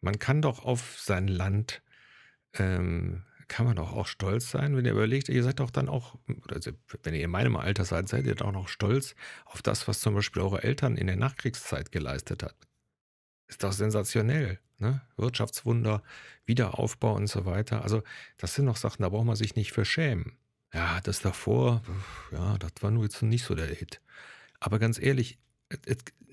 man 0.00 0.18
kann 0.18 0.42
doch 0.42 0.64
auf 0.64 1.00
sein 1.00 1.28
Land, 1.28 1.82
ähm, 2.54 3.24
kann 3.48 3.66
man 3.66 3.76
doch 3.76 3.92
auch 3.92 4.06
stolz 4.06 4.50
sein, 4.50 4.76
wenn 4.76 4.84
ihr 4.84 4.92
überlegt, 4.92 5.28
ihr 5.28 5.42
seid 5.42 5.60
doch 5.60 5.70
dann 5.70 5.88
auch, 5.88 6.16
also 6.48 6.72
wenn 7.02 7.14
ihr 7.14 7.24
in 7.24 7.30
meinem 7.30 7.56
Alter 7.56 7.84
seid, 7.84 8.08
seid 8.08 8.26
ihr 8.26 8.34
doch 8.34 8.52
noch 8.52 8.68
stolz 8.68 9.14
auf 9.44 9.62
das, 9.62 9.86
was 9.88 10.00
zum 10.00 10.14
Beispiel 10.14 10.42
eure 10.42 10.62
Eltern 10.62 10.96
in 10.96 11.06
der 11.06 11.16
Nachkriegszeit 11.16 11.92
geleistet 11.92 12.42
hat. 12.42 12.56
Ist 13.46 13.62
doch 13.62 13.72
sensationell, 13.72 14.58
ne? 14.78 15.02
Wirtschaftswunder, 15.16 16.02
Wiederaufbau 16.46 17.14
und 17.14 17.26
so 17.26 17.44
weiter. 17.44 17.82
Also, 17.82 18.02
das 18.38 18.54
sind 18.54 18.64
noch 18.64 18.76
Sachen, 18.76 19.02
da 19.02 19.08
braucht 19.10 19.26
man 19.26 19.36
sich 19.36 19.54
nicht 19.54 19.72
für 19.72 19.84
schämen. 19.84 20.36
Ja, 20.72 21.00
das 21.02 21.20
davor, 21.20 21.82
ja, 22.32 22.58
das 22.58 22.72
war 22.80 22.90
nur 22.90 23.04
jetzt 23.04 23.22
nicht 23.22 23.44
so 23.44 23.54
der 23.54 23.66
Hit. 23.66 24.00
Aber 24.58 24.78
ganz 24.78 24.98
ehrlich, 24.98 25.38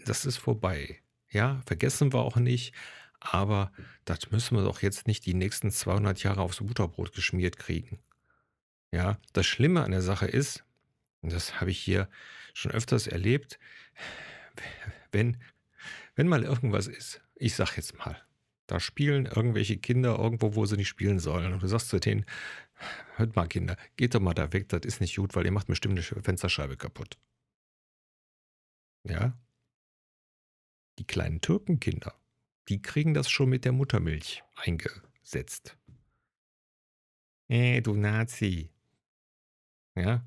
das 0.05 0.25
ist 0.25 0.37
vorbei. 0.37 0.99
Ja, 1.29 1.61
vergessen 1.65 2.11
wir 2.11 2.19
auch 2.19 2.37
nicht. 2.37 2.73
Aber 3.21 3.71
das 4.03 4.31
müssen 4.31 4.57
wir 4.57 4.63
doch 4.63 4.81
jetzt 4.81 5.07
nicht 5.07 5.25
die 5.25 5.35
nächsten 5.35 5.71
200 5.71 6.21
Jahre 6.23 6.41
aufs 6.41 6.57
Butterbrot 6.57 7.13
geschmiert 7.13 7.57
kriegen. 7.57 7.99
Ja, 8.91 9.19
das 9.31 9.45
Schlimme 9.45 9.83
an 9.83 9.91
der 9.91 10.01
Sache 10.01 10.25
ist, 10.25 10.65
und 11.21 11.31
das 11.31 11.61
habe 11.61 11.71
ich 11.71 11.79
hier 11.79 12.09
schon 12.53 12.71
öfters 12.71 13.07
erlebt, 13.07 13.59
wenn, 15.11 15.37
wenn 16.15 16.27
mal 16.27 16.43
irgendwas 16.43 16.87
ist, 16.87 17.21
ich 17.35 17.55
sag 17.55 17.77
jetzt 17.77 17.97
mal, 17.99 18.19
da 18.65 18.79
spielen 18.79 19.27
irgendwelche 19.27 19.77
Kinder 19.77 20.17
irgendwo, 20.17 20.55
wo 20.55 20.65
sie 20.65 20.77
nicht 20.77 20.89
spielen 20.89 21.19
sollen. 21.19 21.53
Und 21.53 21.61
du 21.61 21.67
sagst 21.67 21.89
zu 21.89 21.99
denen, 21.99 22.25
hört 23.17 23.35
mal 23.35 23.47
Kinder, 23.47 23.77
geht 23.97 24.15
doch 24.15 24.19
mal 24.19 24.33
da 24.33 24.51
weg, 24.51 24.67
das 24.69 24.81
ist 24.83 24.99
nicht 24.99 25.15
gut, 25.15 25.35
weil 25.35 25.45
ihr 25.45 25.51
macht 25.51 25.67
bestimmt 25.67 25.93
eine 25.93 26.23
Fensterscheibe 26.23 26.75
kaputt. 26.75 27.17
Ja? 29.03 29.37
Die 30.99 31.05
kleinen 31.05 31.41
Türkenkinder, 31.41 32.15
die 32.69 32.81
kriegen 32.81 33.13
das 33.13 33.29
schon 33.29 33.49
mit 33.49 33.65
der 33.65 33.71
Muttermilch 33.71 34.43
eingesetzt. 34.55 35.77
Äh, 37.47 37.81
du 37.81 37.93
Nazi. 37.95 38.69
Ja. 39.95 40.25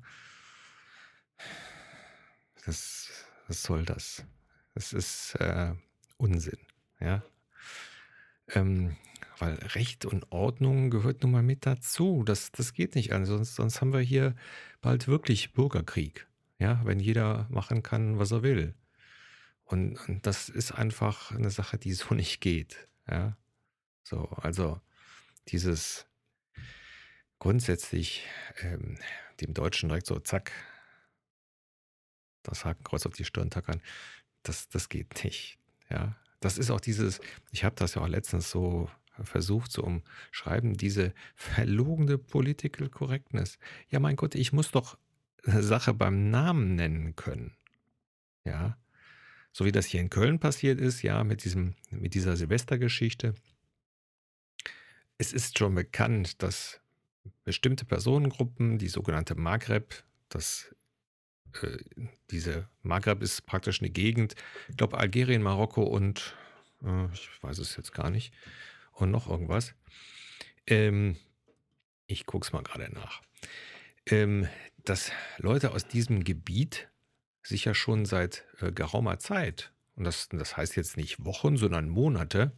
Das, 2.65 3.09
was 3.47 3.63
soll 3.63 3.83
das? 3.85 4.25
Das 4.73 4.93
ist 4.93 5.35
äh, 5.35 5.73
Unsinn. 6.17 6.59
Ja. 6.99 7.23
Ähm, 8.49 8.95
weil 9.39 9.55
Recht 9.55 10.05
und 10.05 10.31
Ordnung 10.31 10.89
gehört 10.89 11.23
nun 11.23 11.31
mal 11.31 11.43
mit 11.43 11.65
dazu. 11.65 12.23
Das, 12.23 12.51
das 12.51 12.73
geht 12.73 12.95
nicht 12.95 13.11
an. 13.11 13.25
Sonst, 13.25 13.55
sonst 13.55 13.81
haben 13.81 13.93
wir 13.93 13.99
hier 13.99 14.35
bald 14.81 15.07
wirklich 15.07 15.53
Bürgerkrieg. 15.53 16.27
Ja, 16.59 16.81
wenn 16.85 16.99
jeder 16.99 17.47
machen 17.49 17.83
kann, 17.83 18.17
was 18.17 18.31
er 18.31 18.43
will. 18.43 18.73
Und, 19.65 19.97
und 20.07 20.25
das 20.25 20.49
ist 20.49 20.71
einfach 20.71 21.31
eine 21.31 21.49
Sache, 21.49 21.77
die 21.77 21.93
so 21.93 22.13
nicht 22.15 22.41
geht. 22.41 22.87
Ja, 23.07 23.37
so, 24.03 24.29
also 24.37 24.79
dieses 25.47 26.07
grundsätzlich 27.39 28.25
ähm, 28.61 28.97
dem 29.41 29.53
Deutschen 29.53 29.89
direkt 29.89 30.07
so 30.07 30.19
zack, 30.19 30.51
das 32.43 32.65
Hakenkreuz 32.65 33.05
auf 33.05 33.13
die 33.13 33.25
Stirn 33.25 33.49
tackern, 33.49 33.81
das, 34.43 34.69
das 34.69 34.89
geht 34.89 35.23
nicht. 35.23 35.59
Ja, 35.89 36.15
das 36.39 36.57
ist 36.57 36.71
auch 36.71 36.79
dieses, 36.79 37.19
ich 37.51 37.63
habe 37.63 37.75
das 37.75 37.95
ja 37.95 38.01
auch 38.01 38.07
letztens 38.07 38.49
so 38.49 38.89
versucht 39.23 39.71
zu 39.71 39.83
umschreiben, 39.83 40.75
diese 40.75 41.13
verlogene 41.35 42.17
Political 42.17 42.89
Correctness. 42.89 43.57
Ja, 43.89 43.99
mein 43.99 44.15
Gott, 44.15 44.35
ich 44.35 44.53
muss 44.53 44.71
doch 44.71 44.97
eine 45.43 45.63
Sache 45.63 45.93
beim 45.93 46.29
Namen 46.29 46.75
nennen 46.75 47.15
können. 47.15 47.55
Ja, 48.43 48.77
so 49.55 49.63
wie 49.63 49.71
das 49.71 49.85
hier 49.85 50.01
in 50.01 50.09
Köln 50.09 50.37
passiert 50.37 50.81
ist, 50.81 51.01
ja, 51.01 51.23
mit, 51.23 51.45
diesem, 51.45 51.75
mit 51.89 52.13
dieser 52.13 52.35
Silvestergeschichte. 52.35 53.35
Es 55.17 55.31
ist 55.31 55.57
schon 55.57 55.73
bekannt, 55.73 56.43
dass 56.43 56.81
bestimmte 57.45 57.85
Personengruppen, 57.85 58.77
die 58.77 58.89
sogenannte 58.89 59.33
Maghreb, 59.35 60.03
das, 60.27 60.75
äh, 61.61 61.77
diese 62.31 62.67
Maghreb 62.81 63.21
ist 63.21 63.45
praktisch 63.45 63.79
eine 63.79 63.91
Gegend, 63.91 64.35
ich 64.67 64.75
glaube 64.75 64.97
Algerien, 64.97 65.41
Marokko 65.41 65.83
und 65.83 66.35
äh, 66.83 67.05
ich 67.13 67.29
weiß 67.41 67.59
es 67.59 67.77
jetzt 67.77 67.93
gar 67.93 68.09
nicht, 68.09 68.33
und 68.91 69.09
noch 69.09 69.29
irgendwas. 69.29 69.73
Ähm, 70.67 71.15
ich 72.07 72.25
gucke 72.25 72.45
es 72.45 72.51
mal 72.51 72.61
gerade 72.61 72.93
nach. 72.93 73.21
Ähm, 74.05 74.49
dass 74.83 75.13
Leute 75.37 75.71
aus 75.71 75.87
diesem 75.87 76.25
Gebiet 76.25 76.89
sich 77.47 77.65
ja 77.65 77.73
schon 77.73 78.05
seit 78.05 78.45
äh, 78.59 78.71
geraumer 78.71 79.19
Zeit, 79.19 79.71
und 79.95 80.03
das, 80.03 80.27
das 80.29 80.57
heißt 80.57 80.75
jetzt 80.75 80.97
nicht 80.97 81.23
Wochen, 81.23 81.57
sondern 81.57 81.87
Monate, 81.87 82.51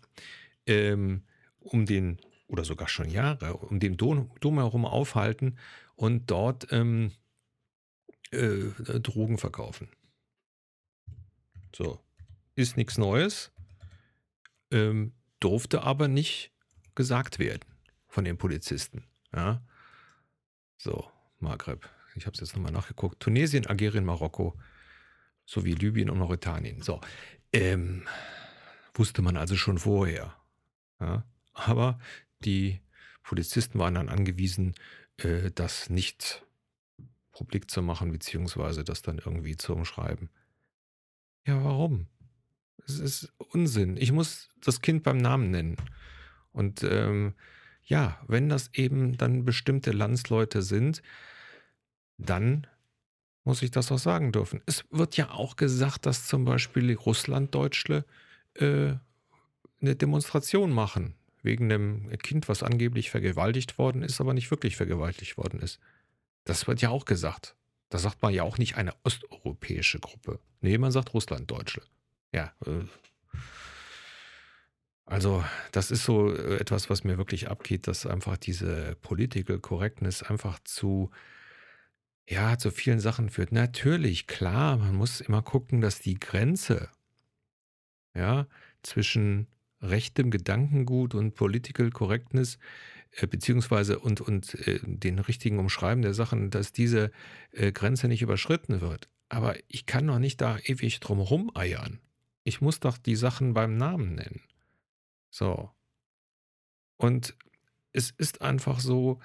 ähm, 0.65 1.23
um 1.59 1.85
den, 1.85 2.19
oder 2.47 2.63
sogar 2.63 2.87
schon 2.87 3.09
Jahre, 3.09 3.57
um 3.57 3.79
den 3.79 3.97
Dom, 3.97 4.31
herum 4.41 4.85
aufhalten 4.85 5.57
und 5.95 6.31
dort 6.31 6.71
ähm, 6.71 7.11
äh, 8.31 8.59
Drogen 8.99 9.37
verkaufen. 9.37 9.89
So, 11.75 11.99
ist 12.55 12.77
nichts 12.77 12.97
Neues, 12.97 13.51
ähm, 14.71 15.13
durfte 15.39 15.83
aber 15.83 16.07
nicht 16.07 16.51
gesagt 16.95 17.39
werden 17.39 17.65
von 18.07 18.25
den 18.25 18.37
Polizisten. 18.37 19.03
Ja? 19.33 19.61
So, 20.77 21.11
Maghreb. 21.39 21.87
Ich 22.15 22.25
habe 22.25 22.33
es 22.33 22.39
jetzt 22.39 22.55
nochmal 22.55 22.71
nachgeguckt. 22.71 23.19
Tunesien, 23.19 23.67
Algerien, 23.67 24.03
Marokko, 24.03 24.57
sowie 25.47 25.73
Libyen 25.73 26.11
und 26.11 26.19
Mauretanien. 26.19 26.83
So, 26.83 27.01
ähm, 27.51 28.03
wusste 28.93 29.23
man 29.23 29.37
also 29.37 29.55
schon 29.55 29.79
vorher. 29.79 30.35
Ja? 30.99 31.23
Aber 31.53 31.99
die 32.41 32.81
Polizisten 33.23 33.79
waren 33.79 33.95
dann 33.95 34.09
angewiesen, 34.09 34.75
äh, 35.17 35.49
das 35.55 35.89
nicht 35.89 36.45
publik 37.31 37.71
zu 37.71 37.81
machen, 37.81 38.11
beziehungsweise 38.11 38.83
das 38.83 39.01
dann 39.01 39.17
irgendwie 39.17 39.57
zu 39.57 39.73
umschreiben. 39.73 40.29
Ja, 41.45 41.63
warum? 41.63 42.07
Es 42.85 42.99
ist 42.99 43.33
Unsinn. 43.37 43.97
Ich 43.97 44.11
muss 44.11 44.49
das 44.61 44.81
Kind 44.81 45.03
beim 45.03 45.17
Namen 45.17 45.49
nennen. 45.49 45.77
Und 46.51 46.83
ähm, 46.83 47.35
ja, 47.83 48.21
wenn 48.27 48.49
das 48.49 48.73
eben 48.73 49.17
dann 49.17 49.45
bestimmte 49.45 49.91
Landsleute 49.91 50.61
sind, 50.61 51.01
dann 52.17 52.67
muss 53.47 53.61
ich 53.61 53.71
das 53.71 53.93
auch 53.93 53.97
sagen 53.97 54.33
dürfen. 54.33 54.61
Es 54.65 54.83
wird 54.91 55.15
ja 55.15 55.31
auch 55.31 55.55
gesagt, 55.55 56.05
dass 56.05 56.27
zum 56.27 56.43
Beispiel 56.43 56.93
Russlanddeutsche 56.93 58.03
äh, 58.55 58.93
eine 59.81 59.95
Demonstration 59.95 60.71
machen 60.71 61.15
wegen 61.43 61.71
einem 61.71 62.09
Kind, 62.19 62.49
was 62.49 62.61
angeblich 62.61 63.09
vergewaltigt 63.09 63.77
worden 63.77 64.03
ist, 64.03 64.19
aber 64.19 64.33
nicht 64.33 64.51
wirklich 64.51 64.75
vergewaltigt 64.75 65.37
worden 65.37 65.61
ist. 65.61 65.79
Das 66.43 66.67
wird 66.67 66.81
ja 66.81 66.89
auch 66.89 67.05
gesagt. 67.05 67.55
Da 67.87 67.99
sagt 67.99 68.21
man 68.21 68.33
ja 68.33 68.43
auch 68.43 68.57
nicht 68.57 68.75
eine 68.75 68.93
osteuropäische 69.03 69.99
Gruppe. 69.99 70.39
Nee, 70.59 70.77
man 70.77 70.91
sagt 70.91 71.13
Russlanddeutsche. 71.13 71.81
Ja. 72.33 72.51
Äh, 72.65 72.83
also, 75.05 75.41
das 75.71 75.89
ist 75.89 76.03
so 76.03 76.35
äh, 76.35 76.57
etwas, 76.57 76.89
was 76.89 77.05
mir 77.05 77.17
wirklich 77.17 77.49
abgeht, 77.49 77.87
dass 77.87 78.05
einfach 78.05 78.35
diese 78.35 78.97
Political 79.01 79.59
Correctness 79.59 80.21
einfach 80.21 80.59
zu 80.65 81.11
ja, 82.27 82.57
zu 82.57 82.71
vielen 82.71 82.99
Sachen 82.99 83.29
führt. 83.29 83.51
Natürlich, 83.51 84.27
klar, 84.27 84.77
man 84.77 84.95
muss 84.95 85.21
immer 85.21 85.41
gucken, 85.41 85.81
dass 85.81 85.99
die 85.99 86.19
Grenze, 86.19 86.89
ja, 88.13 88.47
zwischen 88.83 89.47
rechtem 89.81 90.31
Gedankengut 90.31 91.15
und 91.15 91.35
Political 91.35 91.91
Correctness, 91.91 92.57
äh, 93.11 93.27
beziehungsweise 93.27 93.99
und, 93.99 94.21
und 94.21 94.55
äh, 94.67 94.79
den 94.83 95.19
richtigen 95.19 95.59
Umschreiben 95.59 96.01
der 96.01 96.13
Sachen, 96.13 96.49
dass 96.49 96.73
diese 96.73 97.11
äh, 97.51 97.71
Grenze 97.71 98.07
nicht 98.07 98.21
überschritten 98.21 98.81
wird. 98.81 99.07
Aber 99.29 99.55
ich 99.67 99.85
kann 99.85 100.07
doch 100.07 100.19
nicht 100.19 100.41
da 100.41 100.57
ewig 100.57 100.99
drum 100.99 101.51
eiern. 101.55 101.99
Ich 102.43 102.61
muss 102.61 102.79
doch 102.79 102.97
die 102.97 103.15
Sachen 103.15 103.53
beim 103.53 103.77
Namen 103.77 104.15
nennen. 104.15 104.41
So. 105.29 105.69
Und 106.97 107.35
es 107.93 108.11
ist 108.11 108.41
einfach 108.41 108.79
so, 108.79 109.19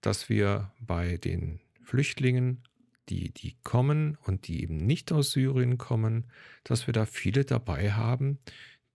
dass 0.00 0.28
wir 0.28 0.72
bei 0.80 1.16
den 1.16 1.60
Flüchtlingen, 1.82 2.62
die, 3.08 3.30
die 3.30 3.56
kommen 3.62 4.16
und 4.24 4.46
die 4.48 4.62
eben 4.62 4.76
nicht 4.76 5.12
aus 5.12 5.32
Syrien 5.32 5.78
kommen, 5.78 6.30
dass 6.64 6.86
wir 6.86 6.94
da 6.94 7.06
viele 7.06 7.44
dabei 7.44 7.92
haben, 7.92 8.38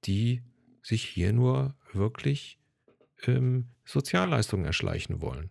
die 0.06 0.42
sich 0.82 1.04
hier 1.04 1.34
nur 1.34 1.76
wirklich 1.92 2.60
ähm, 3.24 3.68
Sozialleistungen 3.86 4.66
erschleichen 4.66 5.22
wollen. 5.22 5.50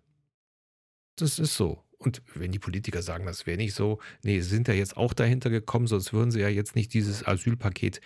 Das 1.17 1.39
ist 1.39 1.57
so. 1.57 1.83
Und 1.99 2.23
wenn 2.35 2.53
die 2.53 2.59
Politiker 2.59 3.01
sagen, 3.01 3.25
das 3.25 3.47
wäre 3.47 3.57
nicht 3.57 3.75
so, 3.75 4.01
nee, 4.23 4.41
sie 4.41 4.49
sind 4.51 4.69
ja 4.69 4.75
jetzt 4.75 4.97
auch 4.97 5.15
dahinter 5.15 5.49
gekommen, 5.49 5.87
sonst 5.87 6.13
würden 6.13 6.31
sie 6.31 6.41
ja 6.41 6.49
jetzt 6.49 6.77
nicht 6.77 6.93
dieses 6.93 7.27
Asylpaket 7.27 8.03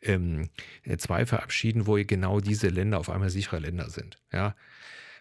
ähm, 0.00 0.48
2 0.96 1.26
verabschieden, 1.26 1.86
wo 1.86 1.94
genau 2.04 2.40
diese 2.40 2.68
Länder 2.68 2.98
auf 2.98 3.10
einmal 3.10 3.28
sichere 3.28 3.58
Länder 3.58 3.90
sind. 3.90 4.22
Ja, 4.32 4.56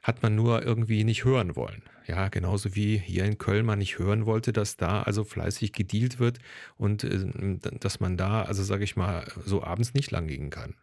hat 0.04 0.22
man 0.22 0.36
nur 0.36 0.64
irgendwie 0.64 1.04
nicht 1.06 1.24
hören 1.24 1.56
wollen. 1.56 1.82
Ja, 2.06 2.28
genauso 2.28 2.76
wie 2.76 2.98
hier 2.98 3.24
in 3.24 3.38
Köln 3.38 3.66
man 3.66 3.80
nicht 3.80 3.98
hören 3.98 4.26
wollte, 4.26 4.52
dass 4.52 4.76
da 4.76 5.02
also 5.02 5.24
fleißig 5.24 5.72
gedealt 5.72 6.20
wird 6.20 6.40
und 6.76 7.06
äh, 7.06 7.58
dass 7.80 8.02
man 8.02 8.18
da, 8.18 8.44
also 8.44 8.62
sage 8.62 8.84
ich 8.84 8.98
mal, 8.98 9.26
so 9.46 9.64
abends 9.64 9.94
nicht 9.94 10.12
lang 10.12 10.28
gehen 10.28 10.50
kann. 10.50 10.76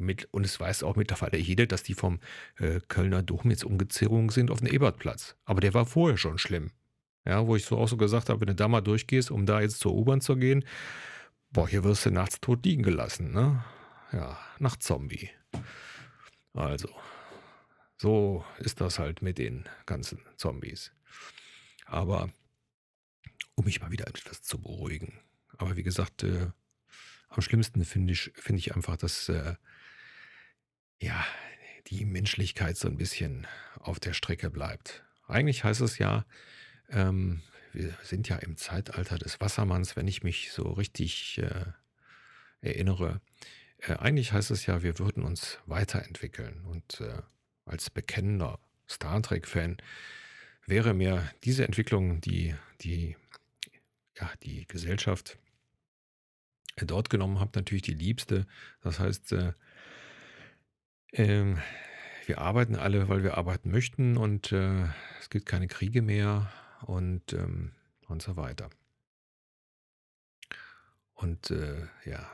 Mit, 0.00 0.32
und 0.32 0.46
es 0.46 0.60
weiß 0.60 0.84
auch 0.84 0.94
mittlerweile 0.94 1.38
jeder, 1.38 1.66
dass 1.66 1.82
die 1.82 1.94
vom 1.94 2.20
äh, 2.58 2.78
Kölner 2.86 3.24
Dom 3.24 3.50
jetzt 3.50 3.64
umgezogen 3.64 4.28
sind 4.28 4.52
auf 4.52 4.60
den 4.60 4.68
Ebertplatz. 4.68 5.34
Aber 5.44 5.60
der 5.60 5.74
war 5.74 5.86
vorher 5.86 6.16
schon 6.16 6.38
schlimm. 6.38 6.70
Ja, 7.26 7.46
wo 7.48 7.56
ich 7.56 7.64
so 7.64 7.76
auch 7.76 7.88
so 7.88 7.96
gesagt 7.96 8.28
habe, 8.28 8.40
wenn 8.40 8.46
du 8.46 8.54
da 8.54 8.68
mal 8.68 8.80
durchgehst, 8.80 9.32
um 9.32 9.44
da 9.44 9.60
jetzt 9.60 9.80
zur 9.80 9.94
U-Bahn 9.94 10.20
zu 10.20 10.36
gehen, 10.36 10.64
boah, 11.50 11.66
hier 11.66 11.82
wirst 11.82 12.06
du 12.06 12.10
nachts 12.12 12.40
tot 12.40 12.64
liegen 12.64 12.84
gelassen, 12.84 13.32
ne? 13.32 13.64
Ja, 14.12 14.38
nach 14.60 14.76
Zombie. 14.76 15.28
Also, 16.54 16.88
so 17.98 18.44
ist 18.58 18.80
das 18.80 18.98
halt 18.98 19.22
mit 19.22 19.38
den 19.38 19.68
ganzen 19.84 20.20
Zombies. 20.36 20.92
Aber 21.84 22.30
um 23.54 23.64
mich 23.64 23.80
mal 23.80 23.90
wieder 23.90 24.06
etwas 24.06 24.42
zu 24.42 24.60
beruhigen. 24.60 25.20
Aber 25.56 25.76
wie 25.76 25.82
gesagt, 25.82 26.22
äh, 26.22 26.50
am 27.28 27.42
schlimmsten 27.42 27.84
finde 27.84 28.12
ich, 28.12 28.32
find 28.34 28.58
ich 28.58 28.74
einfach, 28.74 28.96
dass 28.96 29.28
äh, 29.28 29.56
ja, 31.00 31.26
die 31.88 32.04
Menschlichkeit 32.04 32.76
so 32.76 32.88
ein 32.88 32.96
bisschen 32.96 33.46
auf 33.80 33.98
der 33.98 34.12
Strecke 34.12 34.50
bleibt. 34.50 35.04
Eigentlich 35.26 35.64
heißt 35.64 35.80
es 35.80 35.98
ja, 35.98 36.24
ähm, 36.88 37.42
wir 37.72 37.96
sind 38.02 38.28
ja 38.28 38.36
im 38.36 38.56
Zeitalter 38.56 39.18
des 39.18 39.40
Wassermanns, 39.40 39.96
wenn 39.96 40.08
ich 40.08 40.22
mich 40.22 40.52
so 40.52 40.62
richtig 40.70 41.38
äh, 41.38 41.66
erinnere. 42.60 43.20
Äh, 43.78 43.94
eigentlich 43.94 44.32
heißt 44.32 44.50
es 44.50 44.66
ja, 44.66 44.82
wir 44.82 44.98
würden 44.98 45.22
uns 45.24 45.58
weiterentwickeln. 45.66 46.64
Und 46.64 47.00
äh, 47.00 47.22
als 47.68 47.90
bekennender 47.90 48.58
Star 48.88 49.22
Trek-Fan 49.22 49.76
wäre 50.66 50.94
mir 50.94 51.30
diese 51.44 51.64
Entwicklung, 51.64 52.20
die 52.20 52.54
die, 52.80 53.16
ja, 54.18 54.30
die 54.42 54.66
Gesellschaft 54.66 55.38
dort 56.76 57.10
genommen 57.10 57.40
hat, 57.40 57.56
natürlich 57.56 57.82
die 57.82 57.94
liebste. 57.94 58.46
Das 58.82 59.00
heißt, 59.00 59.32
äh, 59.32 59.52
ähm, 61.12 61.58
wir 62.26 62.38
arbeiten 62.38 62.76
alle, 62.76 63.08
weil 63.08 63.22
wir 63.22 63.38
arbeiten 63.38 63.70
möchten 63.70 64.16
und 64.16 64.52
äh, 64.52 64.84
es 65.20 65.30
gibt 65.30 65.46
keine 65.46 65.66
Kriege 65.66 66.02
mehr 66.02 66.52
und, 66.82 67.32
ähm, 67.32 67.72
und 68.06 68.22
so 68.22 68.36
weiter. 68.36 68.70
Und 71.14 71.50
äh, 71.50 71.88
ja, 72.04 72.30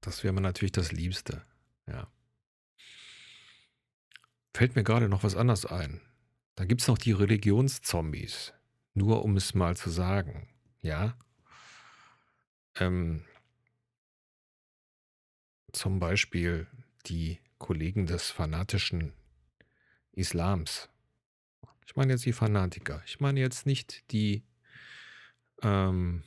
das 0.00 0.22
wäre 0.22 0.34
mir 0.34 0.42
natürlich 0.42 0.72
das 0.72 0.92
Liebste. 0.92 1.42
Ja. 1.86 2.08
Fällt 4.54 4.76
mir 4.76 4.84
gerade 4.84 5.08
noch 5.08 5.24
was 5.24 5.34
anderes 5.34 5.66
ein. 5.66 6.00
Da 6.54 6.64
gibt 6.64 6.82
es 6.82 6.88
noch 6.88 6.98
die 6.98 7.12
Religionszombies. 7.12 8.52
Nur 8.94 9.24
um 9.24 9.36
es 9.36 9.54
mal 9.54 9.76
zu 9.76 9.90
sagen. 9.90 10.48
Ja. 10.82 11.16
Ähm, 12.76 13.24
zum 15.72 15.98
Beispiel 15.98 16.66
die 17.06 17.38
Kollegen 17.58 18.06
des 18.06 18.30
fanatischen 18.30 19.14
Islams. 20.12 20.90
Ich 21.86 21.96
meine 21.96 22.12
jetzt 22.12 22.26
die 22.26 22.32
Fanatiker. 22.32 23.02
Ich 23.06 23.20
meine 23.20 23.40
jetzt 23.40 23.66
nicht 23.66 24.10
die, 24.12 24.42
ähm, 25.62 26.22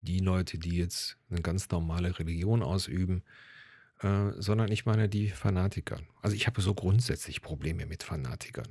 die 0.00 0.18
Leute, 0.18 0.58
die 0.58 0.76
jetzt 0.76 1.18
eine 1.28 1.42
ganz 1.42 1.68
normale 1.70 2.18
Religion 2.18 2.62
ausüben, 2.62 3.22
äh, 4.04 4.32
sondern 4.36 4.70
ich 4.70 4.84
meine 4.84 5.08
die 5.08 5.30
Fanatiker. 5.30 5.98
Also 6.20 6.36
ich 6.36 6.46
habe 6.46 6.60
so 6.60 6.74
grundsätzlich 6.74 7.40
Probleme 7.40 7.86
mit 7.86 8.02
Fanatikern. 8.02 8.68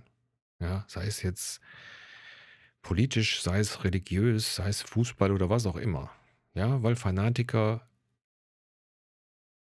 Ja, 0.60 0.86
sei 0.88 1.08
es 1.08 1.24
jetzt 1.24 1.60
politisch, 2.84 3.42
sei 3.42 3.58
es 3.58 3.84
religiös, 3.84 4.56
sei 4.56 4.70
es 4.70 4.84
Fußball 4.84 5.32
oder 5.32 5.50
was 5.50 5.66
auch 5.66 5.76
immer. 5.76 6.12
Ja, 6.54 6.84
weil 6.84 6.96
Fanatiker 6.96 7.82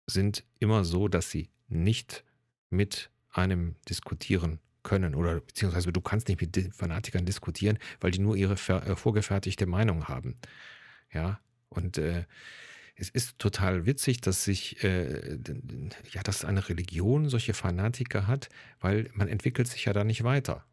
sind 0.06 0.44
immer 0.60 0.84
so, 0.84 1.08
dass 1.08 1.30
sie 1.30 1.50
nicht 1.66 2.24
mit 2.70 3.10
einem 3.30 3.74
diskutieren 3.88 4.60
können 4.84 5.16
oder 5.16 5.40
beziehungsweise 5.40 5.92
du 5.92 6.00
kannst 6.00 6.28
nicht 6.28 6.40
mit 6.40 6.72
Fanatikern 6.72 7.26
diskutieren, 7.26 7.80
weil 8.00 8.12
die 8.12 8.20
nur 8.20 8.36
ihre 8.36 8.54
äh, 8.54 8.94
vorgefertigte 8.94 9.66
Meinung 9.66 10.06
haben. 10.06 10.36
Ja, 11.12 11.40
und 11.68 11.98
äh, 11.98 12.26
es 12.98 13.08
ist 13.10 13.38
total 13.38 13.86
witzig, 13.86 14.20
dass 14.20 14.44
sich, 14.44 14.82
äh, 14.82 15.38
ja, 16.12 16.22
dass 16.24 16.44
eine 16.44 16.68
Religion 16.68 17.28
solche 17.28 17.54
Fanatiker 17.54 18.26
hat, 18.26 18.48
weil 18.80 19.08
man 19.14 19.28
entwickelt 19.28 19.68
sich 19.68 19.84
ja 19.84 19.92
da 19.92 20.02
nicht 20.02 20.24
weiter. 20.24 20.64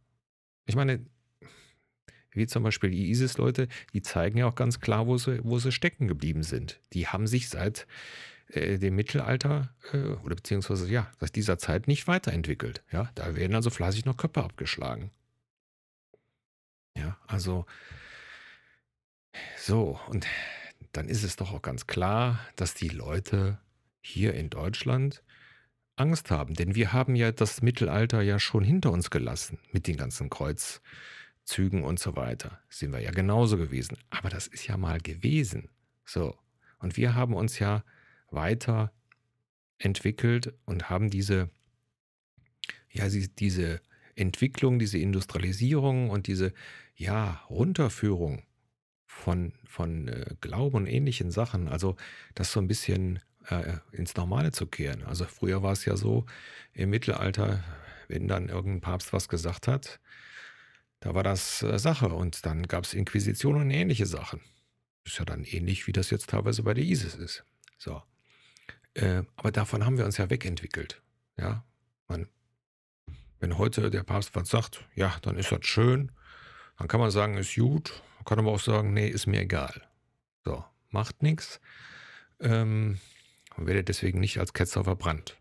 Ich 0.66 0.76
meine, 0.76 1.06
wie 2.32 2.48
zum 2.48 2.64
Beispiel 2.64 2.90
die 2.90 3.10
ISIS-Leute, 3.12 3.68
die 3.94 4.02
zeigen 4.02 4.40
ja 4.40 4.48
auch 4.48 4.56
ganz 4.56 4.80
klar, 4.80 5.08
wo 5.08 5.18
sie, 5.18 5.40
wo 5.44 5.60
sie 5.60 5.72
stecken 5.72 6.08
geblieben 6.08 6.44
sind. 6.44 6.80
Die 6.94 7.08
haben 7.08 7.28
sich 7.28 7.48
seit 7.48 7.88
äh, 8.48 8.80
dem 8.80 8.96
Mittelalter 8.96 9.74
äh, 9.94 9.98
oder 9.98 10.36
beziehungsweise 10.36 10.90
ja, 10.90 11.12
seit 11.20 11.36
dieser 11.36 11.60
Zeit 11.60 11.88
nicht 11.88 12.08
weiterentwickelt. 12.08 12.84
Ja, 12.92 13.12
da 13.16 13.36
werden 13.36 13.56
also 13.56 13.70
fleißig 13.70 14.06
noch 14.06 14.18
Köpfe 14.18 14.44
abgeschlagen. 14.44 15.12
Ja, 16.98 17.18
also 17.28 17.66
so 19.58 20.00
und 20.08 20.26
dann 20.98 21.10
ist 21.10 21.24
es 21.24 21.36
doch 21.36 21.52
auch 21.52 21.62
ganz 21.62 21.88
klar, 21.88 22.40
dass 22.56 22.74
die 22.74 22.90
Leute 22.90 23.60
hier 24.02 24.34
in 24.34 24.50
Deutschland 24.50 25.24
Angst 25.96 26.30
haben, 26.30 26.54
denn 26.54 26.76
wir 26.76 26.94
haben 26.94 27.16
ja 27.16 27.32
das 27.32 27.62
Mittelalter 27.62 28.22
ja 28.22 28.40
schon 28.40 28.64
hinter 28.64 28.92
uns 28.92 29.10
gelassen 29.10 29.60
mit 29.72 29.88
den 29.88 29.98
ganzen 29.98 30.30
Kreuzzügen 30.30 31.84
und 31.84 32.00
so 32.00 32.16
weiter. 32.16 32.60
Sind 32.70 32.92
wir 32.92 33.00
ja 33.00 33.12
genauso 33.12 33.58
gewesen, 33.58 33.98
aber 34.10 34.30
das 34.30 34.48
ist 34.48 34.68
ja 34.68 34.78
mal 34.78 35.00
gewesen. 35.00 35.70
So 36.06 36.38
und 36.80 36.98
wir 36.98 37.16
haben 37.16 37.34
uns 37.34 37.60
ja 37.60 37.84
weiter 38.30 38.92
entwickelt 39.78 40.54
und 40.66 40.90
haben 40.90 41.10
diese, 41.10 41.50
ja, 42.92 43.08
diese 43.10 43.82
Entwicklung, 44.16 44.80
diese 44.80 44.98
Industrialisierung 44.98 46.10
und 46.10 46.28
diese, 46.28 46.54
ja, 46.96 47.42
Runterführung 47.50 48.44
von, 49.15 49.54
von 49.65 50.08
äh, 50.08 50.36
Glauben 50.41 50.75
und 50.75 50.88
ähnlichen 50.88 51.32
Sachen, 51.32 51.67
also 51.67 51.95
das 52.36 52.51
so 52.51 52.60
ein 52.60 52.67
bisschen 52.67 53.19
äh, 53.49 53.78
ins 53.91 54.15
Normale 54.15 54.51
zu 54.51 54.67
kehren. 54.67 55.04
Also 55.04 55.25
früher 55.25 55.63
war 55.63 55.71
es 55.71 55.86
ja 55.86 55.95
so, 55.95 56.25
im 56.73 56.89
Mittelalter, 56.89 57.63
wenn 58.08 58.28
dann 58.28 58.49
irgendein 58.49 58.82
Papst 58.82 59.13
was 59.13 59.30
gesagt 59.30 59.67
hat, 59.67 59.99
da 60.99 61.15
war 61.15 61.23
das 61.23 61.63
äh, 61.63 61.80
Sache 61.80 62.10
und 62.10 62.45
dann 62.45 62.67
gab 62.67 62.84
es 62.84 62.93
Inquisition 62.93 63.56
und 63.56 63.71
ähnliche 63.71 64.06
Sachen. 64.06 64.41
Ist 65.06 65.17
ja 65.17 65.25
dann 65.25 65.43
ähnlich, 65.43 65.88
wie 65.88 65.93
das 65.93 66.10
jetzt 66.10 66.30
teilweise 66.30 66.63
bei 66.63 66.73
der 66.73 66.84
ISIS 66.84 67.15
ist. 67.15 67.45
So. 67.78 68.04
Äh, 68.95 69.23
aber 69.38 69.51
davon 69.51 69.86
haben 69.86 69.97
wir 69.97 70.06
uns 70.06 70.17
ja 70.17 70.30
wegentwickelt. 70.30 71.01
Ja, 71.38 71.63
man, 72.08 72.28
wenn 73.39 73.58
heute 73.58 73.89
der 73.89 74.04
Papst 74.04 74.36
was 74.36 74.49
sagt, 74.49 74.86
ja, 74.93 75.15
dann 75.21 75.38
ist 75.38 75.51
das 75.51 75.65
schön. 75.65 76.12
Dann 76.78 76.88
kann 76.88 76.99
man 76.99 77.12
sagen, 77.12 77.38
ist 77.38 77.56
gut. 77.56 78.04
Man 78.26 78.30
kann 78.38 78.40
aber 78.40 78.56
auch 78.56 78.60
sagen, 78.60 78.92
nee, 78.92 79.08
ist 79.08 79.28
mir 79.28 79.42
egal. 79.42 79.88
So, 80.44 80.66
macht 80.90 81.22
nichts. 81.22 81.62
Ähm, 82.40 83.00
und 83.56 83.68
werde 83.68 83.84
deswegen 83.84 84.20
nicht 84.20 84.40
als 84.40 84.54
Ketzer 84.54 84.84
verbrannt. 84.84 85.38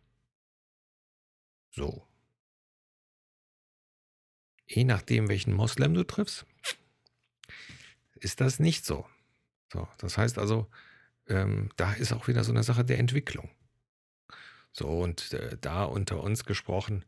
So. 1.71 2.07
Je 4.67 4.85
nachdem, 4.85 5.31
welchen 5.31 5.55
Moslem 5.55 5.95
du 5.95 6.05
triffst, 6.05 6.45
ist 8.17 8.43
das 8.43 8.59
nicht 8.61 8.85
so. 8.85 9.07
So, 9.73 9.89
das 9.97 10.19
heißt 10.19 10.37
also, 10.37 10.71
ähm, 11.27 11.71
da 11.77 11.95
ist 11.95 12.13
auch 12.13 12.29
wieder 12.29 12.45
so 12.45 12.53
eine 12.53 12.65
Sache 12.65 12.85
der 12.85 12.99
Entwicklung. 12.99 13.51
So, 14.73 14.89
und 14.89 15.33
äh, 15.33 15.57
da 15.59 15.85
unter 15.85 16.23
uns 16.23 16.45
gesprochen, 16.45 17.07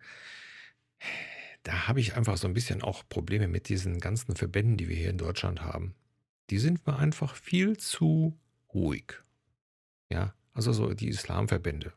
da 1.67 1.89
habe 1.89 1.99
ich 1.99 2.17
einfach 2.17 2.37
so 2.37 2.47
ein 2.47 2.55
bisschen 2.55 2.81
auch 2.83 3.03
Probleme 3.09 3.49
mit 3.49 3.69
diesen 3.69 3.99
ganzen 3.99 4.37
Verbänden, 4.37 4.77
die 4.77 4.89
wir 4.89 4.95
hier 4.95 5.11
in 5.11 5.19
Deutschland 5.19 5.63
haben. 5.63 5.97
Die 6.49 6.61
sind 6.61 6.87
mir 6.87 6.97
einfach 6.97 7.35
viel 7.35 7.77
zu 7.77 8.39
ruhig. 8.73 9.15
Ja, 10.09 10.33
also 10.53 10.73
so 10.73 10.95
die 10.95 11.09
Islamverbände. 11.09 11.93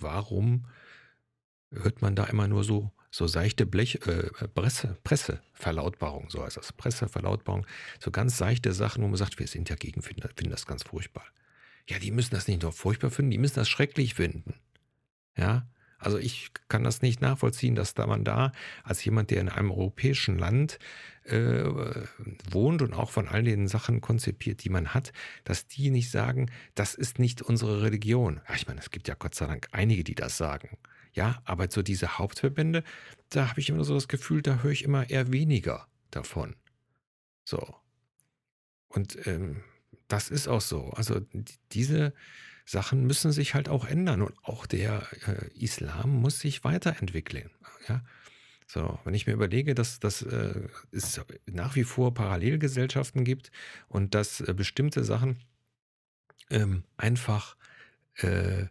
Warum 0.00 0.66
hört 1.70 2.02
man 2.02 2.16
da 2.16 2.24
immer 2.24 2.48
nur 2.48 2.64
so 2.64 2.90
so 3.12 3.28
seichte 3.28 3.64
Blech, 3.64 4.04
äh, 4.08 4.48
Presse, 4.48 4.98
Presseverlautbarung, 5.04 6.30
so 6.30 6.42
heißt 6.42 6.56
das, 6.56 6.72
Presseverlautbarung, 6.72 7.64
so 8.00 8.10
ganz 8.10 8.36
seichte 8.36 8.72
Sachen, 8.72 9.04
wo 9.04 9.06
man 9.06 9.16
sagt, 9.16 9.38
wir 9.38 9.46
sind 9.46 9.68
ja 9.68 9.76
gegen, 9.76 10.02
finden, 10.02 10.28
finden 10.34 10.50
das 10.50 10.66
ganz 10.66 10.82
furchtbar. 10.82 11.24
Ja, 11.88 12.00
die 12.00 12.10
müssen 12.10 12.34
das 12.34 12.48
nicht 12.48 12.62
nur 12.62 12.72
furchtbar 12.72 13.12
finden, 13.12 13.30
die 13.30 13.38
müssen 13.38 13.54
das 13.54 13.68
schrecklich 13.68 14.14
finden. 14.14 14.54
Ja, 15.36 15.68
Also 16.04 16.18
ich 16.18 16.50
kann 16.68 16.84
das 16.84 17.02
nicht 17.02 17.20
nachvollziehen, 17.20 17.74
dass 17.74 17.94
da 17.94 18.06
man 18.06 18.24
da 18.24 18.52
als 18.82 19.04
jemand, 19.04 19.30
der 19.30 19.40
in 19.40 19.48
einem 19.48 19.70
europäischen 19.70 20.38
Land 20.38 20.78
äh, 21.24 21.64
wohnt 22.50 22.82
und 22.82 22.92
auch 22.92 23.10
von 23.10 23.28
all 23.28 23.42
den 23.42 23.68
Sachen 23.68 24.00
konzipiert, 24.00 24.64
die 24.64 24.68
man 24.68 24.92
hat, 24.92 25.12
dass 25.44 25.66
die 25.66 25.90
nicht 25.90 26.10
sagen, 26.10 26.50
das 26.74 26.94
ist 26.94 27.18
nicht 27.18 27.40
unsere 27.40 27.82
Religion. 27.82 28.40
Ja, 28.48 28.54
ich 28.54 28.66
meine, 28.66 28.80
es 28.80 28.90
gibt 28.90 29.08
ja 29.08 29.14
Gott 29.18 29.34
sei 29.34 29.46
Dank 29.46 29.68
einige, 29.72 30.04
die 30.04 30.14
das 30.14 30.36
sagen. 30.36 30.76
Ja, 31.14 31.40
aber 31.44 31.70
so 31.70 31.82
diese 31.82 32.18
Hauptverbände, 32.18 32.82
da 33.30 33.48
habe 33.48 33.60
ich 33.60 33.70
immer 33.70 33.84
so 33.84 33.94
das 33.94 34.08
Gefühl, 34.08 34.42
da 34.42 34.62
höre 34.62 34.72
ich 34.72 34.84
immer 34.84 35.08
eher 35.08 35.32
weniger 35.32 35.86
davon. 36.10 36.56
So. 37.44 37.76
Und 38.88 39.26
ähm, 39.26 39.62
das 40.08 40.28
ist 40.28 40.48
auch 40.48 40.60
so. 40.60 40.90
Also 40.90 41.20
diese 41.72 42.12
Sachen 42.64 43.06
müssen 43.06 43.32
sich 43.32 43.54
halt 43.54 43.68
auch 43.68 43.84
ändern 43.84 44.22
und 44.22 44.34
auch 44.42 44.66
der 44.66 45.06
äh, 45.26 45.48
Islam 45.58 46.10
muss 46.10 46.40
sich 46.40 46.64
weiterentwickeln. 46.64 47.50
Ja? 47.88 48.02
So, 48.66 48.98
wenn 49.04 49.14
ich 49.14 49.26
mir 49.26 49.34
überlege, 49.34 49.74
dass, 49.74 50.00
dass 50.00 50.22
äh, 50.22 50.68
es 50.90 51.20
nach 51.46 51.76
wie 51.76 51.84
vor 51.84 52.14
Parallelgesellschaften 52.14 53.24
gibt 53.24 53.52
und 53.88 54.14
dass 54.14 54.40
äh, 54.40 54.54
bestimmte 54.54 55.04
Sachen 55.04 55.44
ähm, 56.50 56.84
einfach 56.96 57.56
äh, 58.16 58.66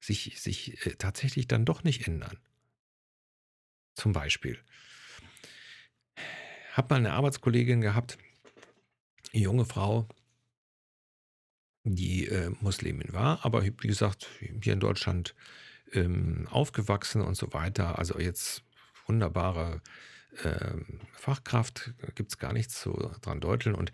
sich, 0.00 0.40
sich 0.40 0.84
äh, 0.86 0.96
tatsächlich 0.96 1.46
dann 1.46 1.64
doch 1.64 1.84
nicht 1.84 2.06
ändern. 2.06 2.38
Zum 3.94 4.12
Beispiel. 4.12 4.58
Hab 6.72 6.90
mal 6.90 6.96
eine 6.96 7.12
Arbeitskollegin 7.12 7.80
gehabt, 7.80 8.18
junge 9.32 9.64
Frau, 9.64 10.08
die 11.94 12.26
äh, 12.26 12.50
Muslimin 12.60 13.12
war, 13.12 13.44
aber 13.44 13.64
wie 13.64 13.70
gesagt, 13.70 14.28
hier 14.62 14.72
in 14.72 14.80
Deutschland 14.80 15.34
ähm, 15.92 16.46
aufgewachsen 16.50 17.22
und 17.22 17.36
so 17.36 17.52
weiter. 17.52 17.98
Also 17.98 18.18
jetzt 18.18 18.62
wunderbare 19.06 19.80
ähm, 20.44 21.00
Fachkraft, 21.12 21.94
gibt 22.14 22.32
es 22.32 22.38
gar 22.38 22.52
nichts 22.52 22.80
zu 22.80 22.92
dran 23.22 23.40
deuteln 23.40 23.74
und 23.74 23.92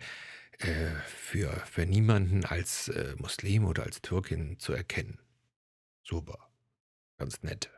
äh, 0.59 0.91
für, 1.05 1.51
für 1.65 1.85
niemanden 1.85 2.45
als 2.45 2.87
äh, 2.89 3.15
Muslim 3.17 3.65
oder 3.65 3.83
als 3.83 4.01
Türkin 4.01 4.59
zu 4.59 4.73
erkennen. 4.73 5.19
Super. 6.03 6.49
Ganz 7.17 7.43
nett. 7.43 7.69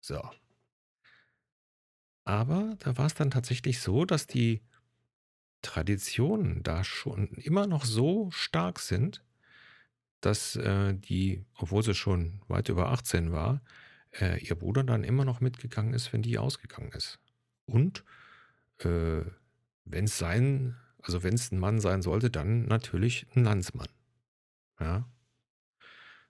So. 0.00 0.22
Aber 2.24 2.76
da 2.80 2.96
war 2.96 3.06
es 3.06 3.14
dann 3.14 3.30
tatsächlich 3.30 3.80
so, 3.80 4.04
dass 4.04 4.26
die 4.26 4.62
Traditionen 5.62 6.62
da 6.62 6.84
schon 6.84 7.28
immer 7.34 7.66
noch 7.66 7.84
so 7.84 8.30
stark 8.30 8.80
sind, 8.80 9.22
dass 10.20 10.56
äh, 10.56 10.94
die, 10.94 11.44
obwohl 11.56 11.82
sie 11.82 11.94
schon 11.94 12.40
weit 12.48 12.68
über 12.68 12.90
18 12.90 13.32
war, 13.32 13.62
äh, 14.20 14.38
ihr 14.44 14.54
Bruder 14.54 14.84
dann 14.84 15.04
immer 15.04 15.24
noch 15.24 15.40
mitgegangen 15.40 15.94
ist, 15.94 16.12
wenn 16.12 16.22
die 16.22 16.38
ausgegangen 16.38 16.92
ist. 16.92 17.18
Und 17.66 18.04
äh, 18.78 19.22
wenn 19.84 20.04
es 20.04 20.18
sein, 20.18 20.76
also 21.02 21.22
wenn 21.22 21.34
es 21.34 21.52
ein 21.52 21.58
Mann 21.58 21.80
sein 21.80 22.02
sollte, 22.02 22.30
dann 22.30 22.66
natürlich 22.66 23.26
ein 23.34 23.44
Landsmann. 23.44 23.88
Ja. 24.78 25.08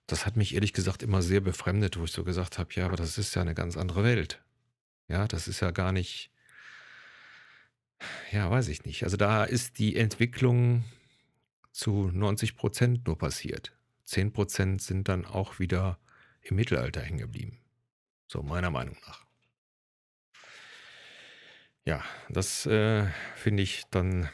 Das 0.07 0.25
hat 0.25 0.35
mich 0.35 0.55
ehrlich 0.55 0.73
gesagt 0.73 1.03
immer 1.03 1.21
sehr 1.21 1.41
befremdet, 1.41 1.97
wo 1.97 2.03
ich 2.03 2.11
so 2.11 2.23
gesagt 2.23 2.57
habe, 2.57 2.73
ja, 2.73 2.85
aber 2.85 2.97
das 2.97 3.17
ist 3.17 3.35
ja 3.35 3.41
eine 3.41 3.55
ganz 3.55 3.77
andere 3.77 4.03
Welt. 4.03 4.41
Ja, 5.07 5.27
das 5.27 5.47
ist 5.47 5.59
ja 5.61 5.71
gar 5.71 5.91
nicht, 5.91 6.31
ja, 8.31 8.49
weiß 8.49 8.67
ich 8.69 8.85
nicht. 8.85 9.03
Also 9.03 9.17
da 9.17 9.43
ist 9.43 9.79
die 9.79 9.95
Entwicklung 9.95 10.83
zu 11.71 12.09
90 12.13 12.55
Prozent 12.55 13.07
nur 13.07 13.17
passiert. 13.17 13.73
10 14.05 14.33
Prozent 14.33 14.81
sind 14.81 15.07
dann 15.07 15.25
auch 15.25 15.59
wieder 15.59 15.99
im 16.41 16.55
Mittelalter 16.55 17.01
hängen 17.01 17.19
geblieben. 17.19 17.59
So 18.27 18.41
meiner 18.41 18.71
Meinung 18.71 18.97
nach. 19.05 19.25
Ja, 21.83 22.03
das 22.29 22.65
äh, 22.65 23.07
finde 23.35 23.63
ich 23.63 23.85
dann 23.89 24.29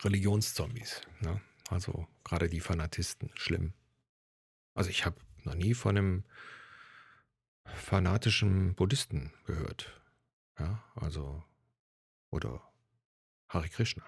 Religionszombies. 0.00 1.02
Ne? 1.20 1.40
Also 1.68 2.06
gerade 2.24 2.48
die 2.48 2.60
Fanatisten, 2.60 3.30
schlimm. 3.34 3.72
Also 4.74 4.90
ich 4.90 5.06
habe 5.06 5.16
noch 5.44 5.54
nie 5.54 5.74
von 5.74 5.96
einem 5.96 6.24
fanatischen 7.64 8.74
Buddhisten 8.74 9.32
gehört. 9.46 10.00
Ja, 10.58 10.82
also, 10.94 11.42
oder 12.30 12.62
Hare 13.48 13.68
Krishna. 13.68 14.04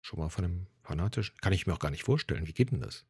Schon 0.00 0.18
mal 0.20 0.28
von 0.28 0.44
einem 0.44 0.66
fanatischen, 0.88 1.36
kann 1.40 1.52
ich 1.52 1.66
mir 1.66 1.74
auch 1.74 1.78
gar 1.78 1.90
nicht 1.90 2.04
vorstellen. 2.04 2.46
Wie 2.46 2.52
geht 2.52 2.72
denn 2.72 2.80
das? 2.80 3.06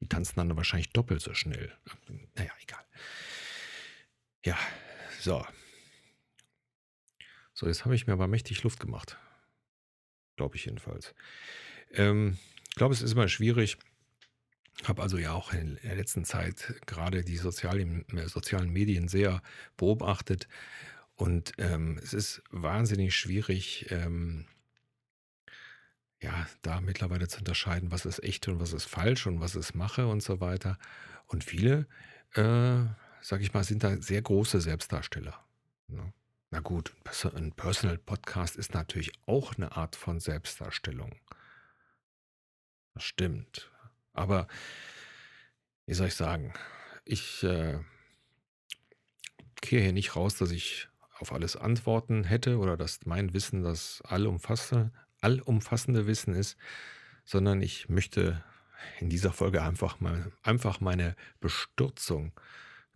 Die 0.00 0.08
tanzen 0.08 0.36
dann 0.36 0.56
wahrscheinlich 0.56 0.92
doppelt 0.92 1.22
so 1.22 1.32
schnell. 1.32 1.72
Naja, 2.34 2.50
egal. 2.62 2.84
Ja, 4.44 4.58
so. 5.20 5.46
So, 7.54 7.66
jetzt 7.66 7.84
habe 7.84 7.94
ich 7.94 8.06
mir 8.06 8.12
aber 8.12 8.28
mächtig 8.28 8.62
Luft 8.62 8.80
gemacht. 8.80 9.16
Glaube 10.36 10.56
ich 10.56 10.66
jedenfalls. 10.66 11.14
Ähm, 11.92 12.36
ich 12.68 12.74
glaube, 12.74 12.92
es 12.92 13.00
ist 13.00 13.12
immer 13.12 13.28
schwierig. 13.28 13.78
Habe 14.84 15.02
also 15.02 15.16
ja 15.16 15.32
auch 15.32 15.54
in 15.54 15.78
der 15.82 15.96
letzten 15.96 16.26
Zeit 16.26 16.74
gerade 16.84 17.24
die 17.24 17.38
sozialen, 17.38 18.06
äh, 18.10 18.28
sozialen 18.28 18.70
Medien 18.70 19.08
sehr 19.08 19.42
beobachtet. 19.78 20.48
Und 21.14 21.54
ähm, 21.56 21.98
es 22.02 22.12
ist 22.12 22.42
wahnsinnig 22.50 23.16
schwierig, 23.16 23.86
ähm, 23.90 24.46
ja, 26.22 26.46
da 26.62 26.80
mittlerweile 26.80 27.28
zu 27.28 27.38
unterscheiden, 27.38 27.90
was 27.90 28.06
ist 28.06 28.22
echt 28.22 28.48
und 28.48 28.60
was 28.60 28.72
ist 28.72 28.86
falsch 28.86 29.26
und 29.26 29.40
was 29.40 29.54
ist 29.54 29.74
Mache 29.74 30.06
und 30.06 30.22
so 30.22 30.40
weiter. 30.40 30.78
Und 31.26 31.44
viele, 31.44 31.86
äh, 32.34 32.84
sage 33.20 33.42
ich 33.42 33.52
mal, 33.52 33.64
sind 33.64 33.84
da 33.84 34.00
sehr 34.00 34.22
große 34.22 34.60
Selbstdarsteller. 34.60 35.38
Ne? 35.88 36.12
Na 36.50 36.60
gut, 36.60 36.94
ein 37.34 37.52
Personal 37.52 37.98
Podcast 37.98 38.56
ist 38.56 38.72
natürlich 38.72 39.12
auch 39.26 39.56
eine 39.56 39.76
Art 39.76 39.96
von 39.96 40.20
Selbstdarstellung. 40.20 41.14
Das 42.94 43.04
stimmt. 43.04 43.70
Aber 44.12 44.46
wie 45.84 45.94
soll 45.94 46.06
ich 46.08 46.14
sagen, 46.14 46.54
ich 47.04 47.42
äh, 47.42 47.78
kehre 49.60 49.82
hier 49.82 49.92
nicht 49.92 50.16
raus, 50.16 50.36
dass 50.36 50.50
ich 50.50 50.88
auf 51.18 51.32
alles 51.32 51.56
Antworten 51.56 52.24
hätte 52.24 52.58
oder 52.58 52.76
dass 52.76 53.04
mein 53.04 53.34
Wissen 53.34 53.62
das 53.62 54.02
allumfassende, 54.02 54.92
allumfassende 55.20 56.06
Wissen 56.06 56.34
ist, 56.34 56.56
sondern 57.24 57.62
ich 57.62 57.88
möchte 57.88 58.44
in 59.00 59.08
dieser 59.08 59.32
Folge 59.32 59.62
einfach 59.62 60.00
mal 60.00 60.32
einfach 60.42 60.80
meine 60.80 61.16
Bestürzung 61.40 62.32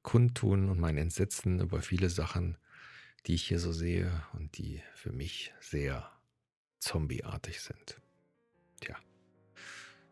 kundtun 0.02 0.68
und 0.68 0.78
mein 0.78 0.96
Entsetzen 0.96 1.60
über 1.60 1.82
viele 1.82 2.08
Sachen, 2.08 2.56
die 3.26 3.34
ich 3.34 3.48
hier 3.48 3.58
so 3.58 3.72
sehe 3.72 4.10
und 4.32 4.56
die 4.58 4.82
für 4.94 5.12
mich 5.12 5.52
sehr 5.60 6.10
zombieartig 6.78 7.60
sind. 7.60 8.00
Tja. 8.80 8.96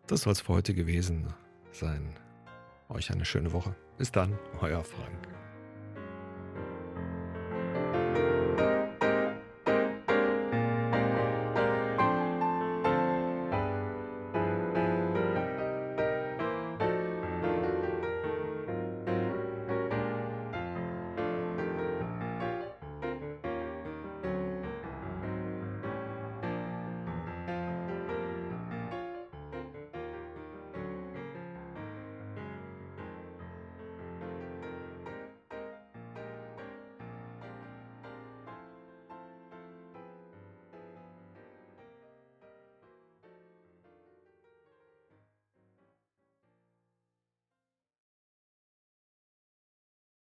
Das 0.06 0.22
soll 0.22 0.32
es 0.32 0.40
für 0.42 0.52
heute 0.54 0.74
gewesen 0.74 1.32
sein. 1.72 2.18
Euch 2.88 3.10
eine 3.10 3.24
schöne 3.24 3.52
Woche. 3.52 3.74
Bis 3.96 4.10
dann, 4.12 4.38
euer 4.60 4.84
Frank. 4.84 5.47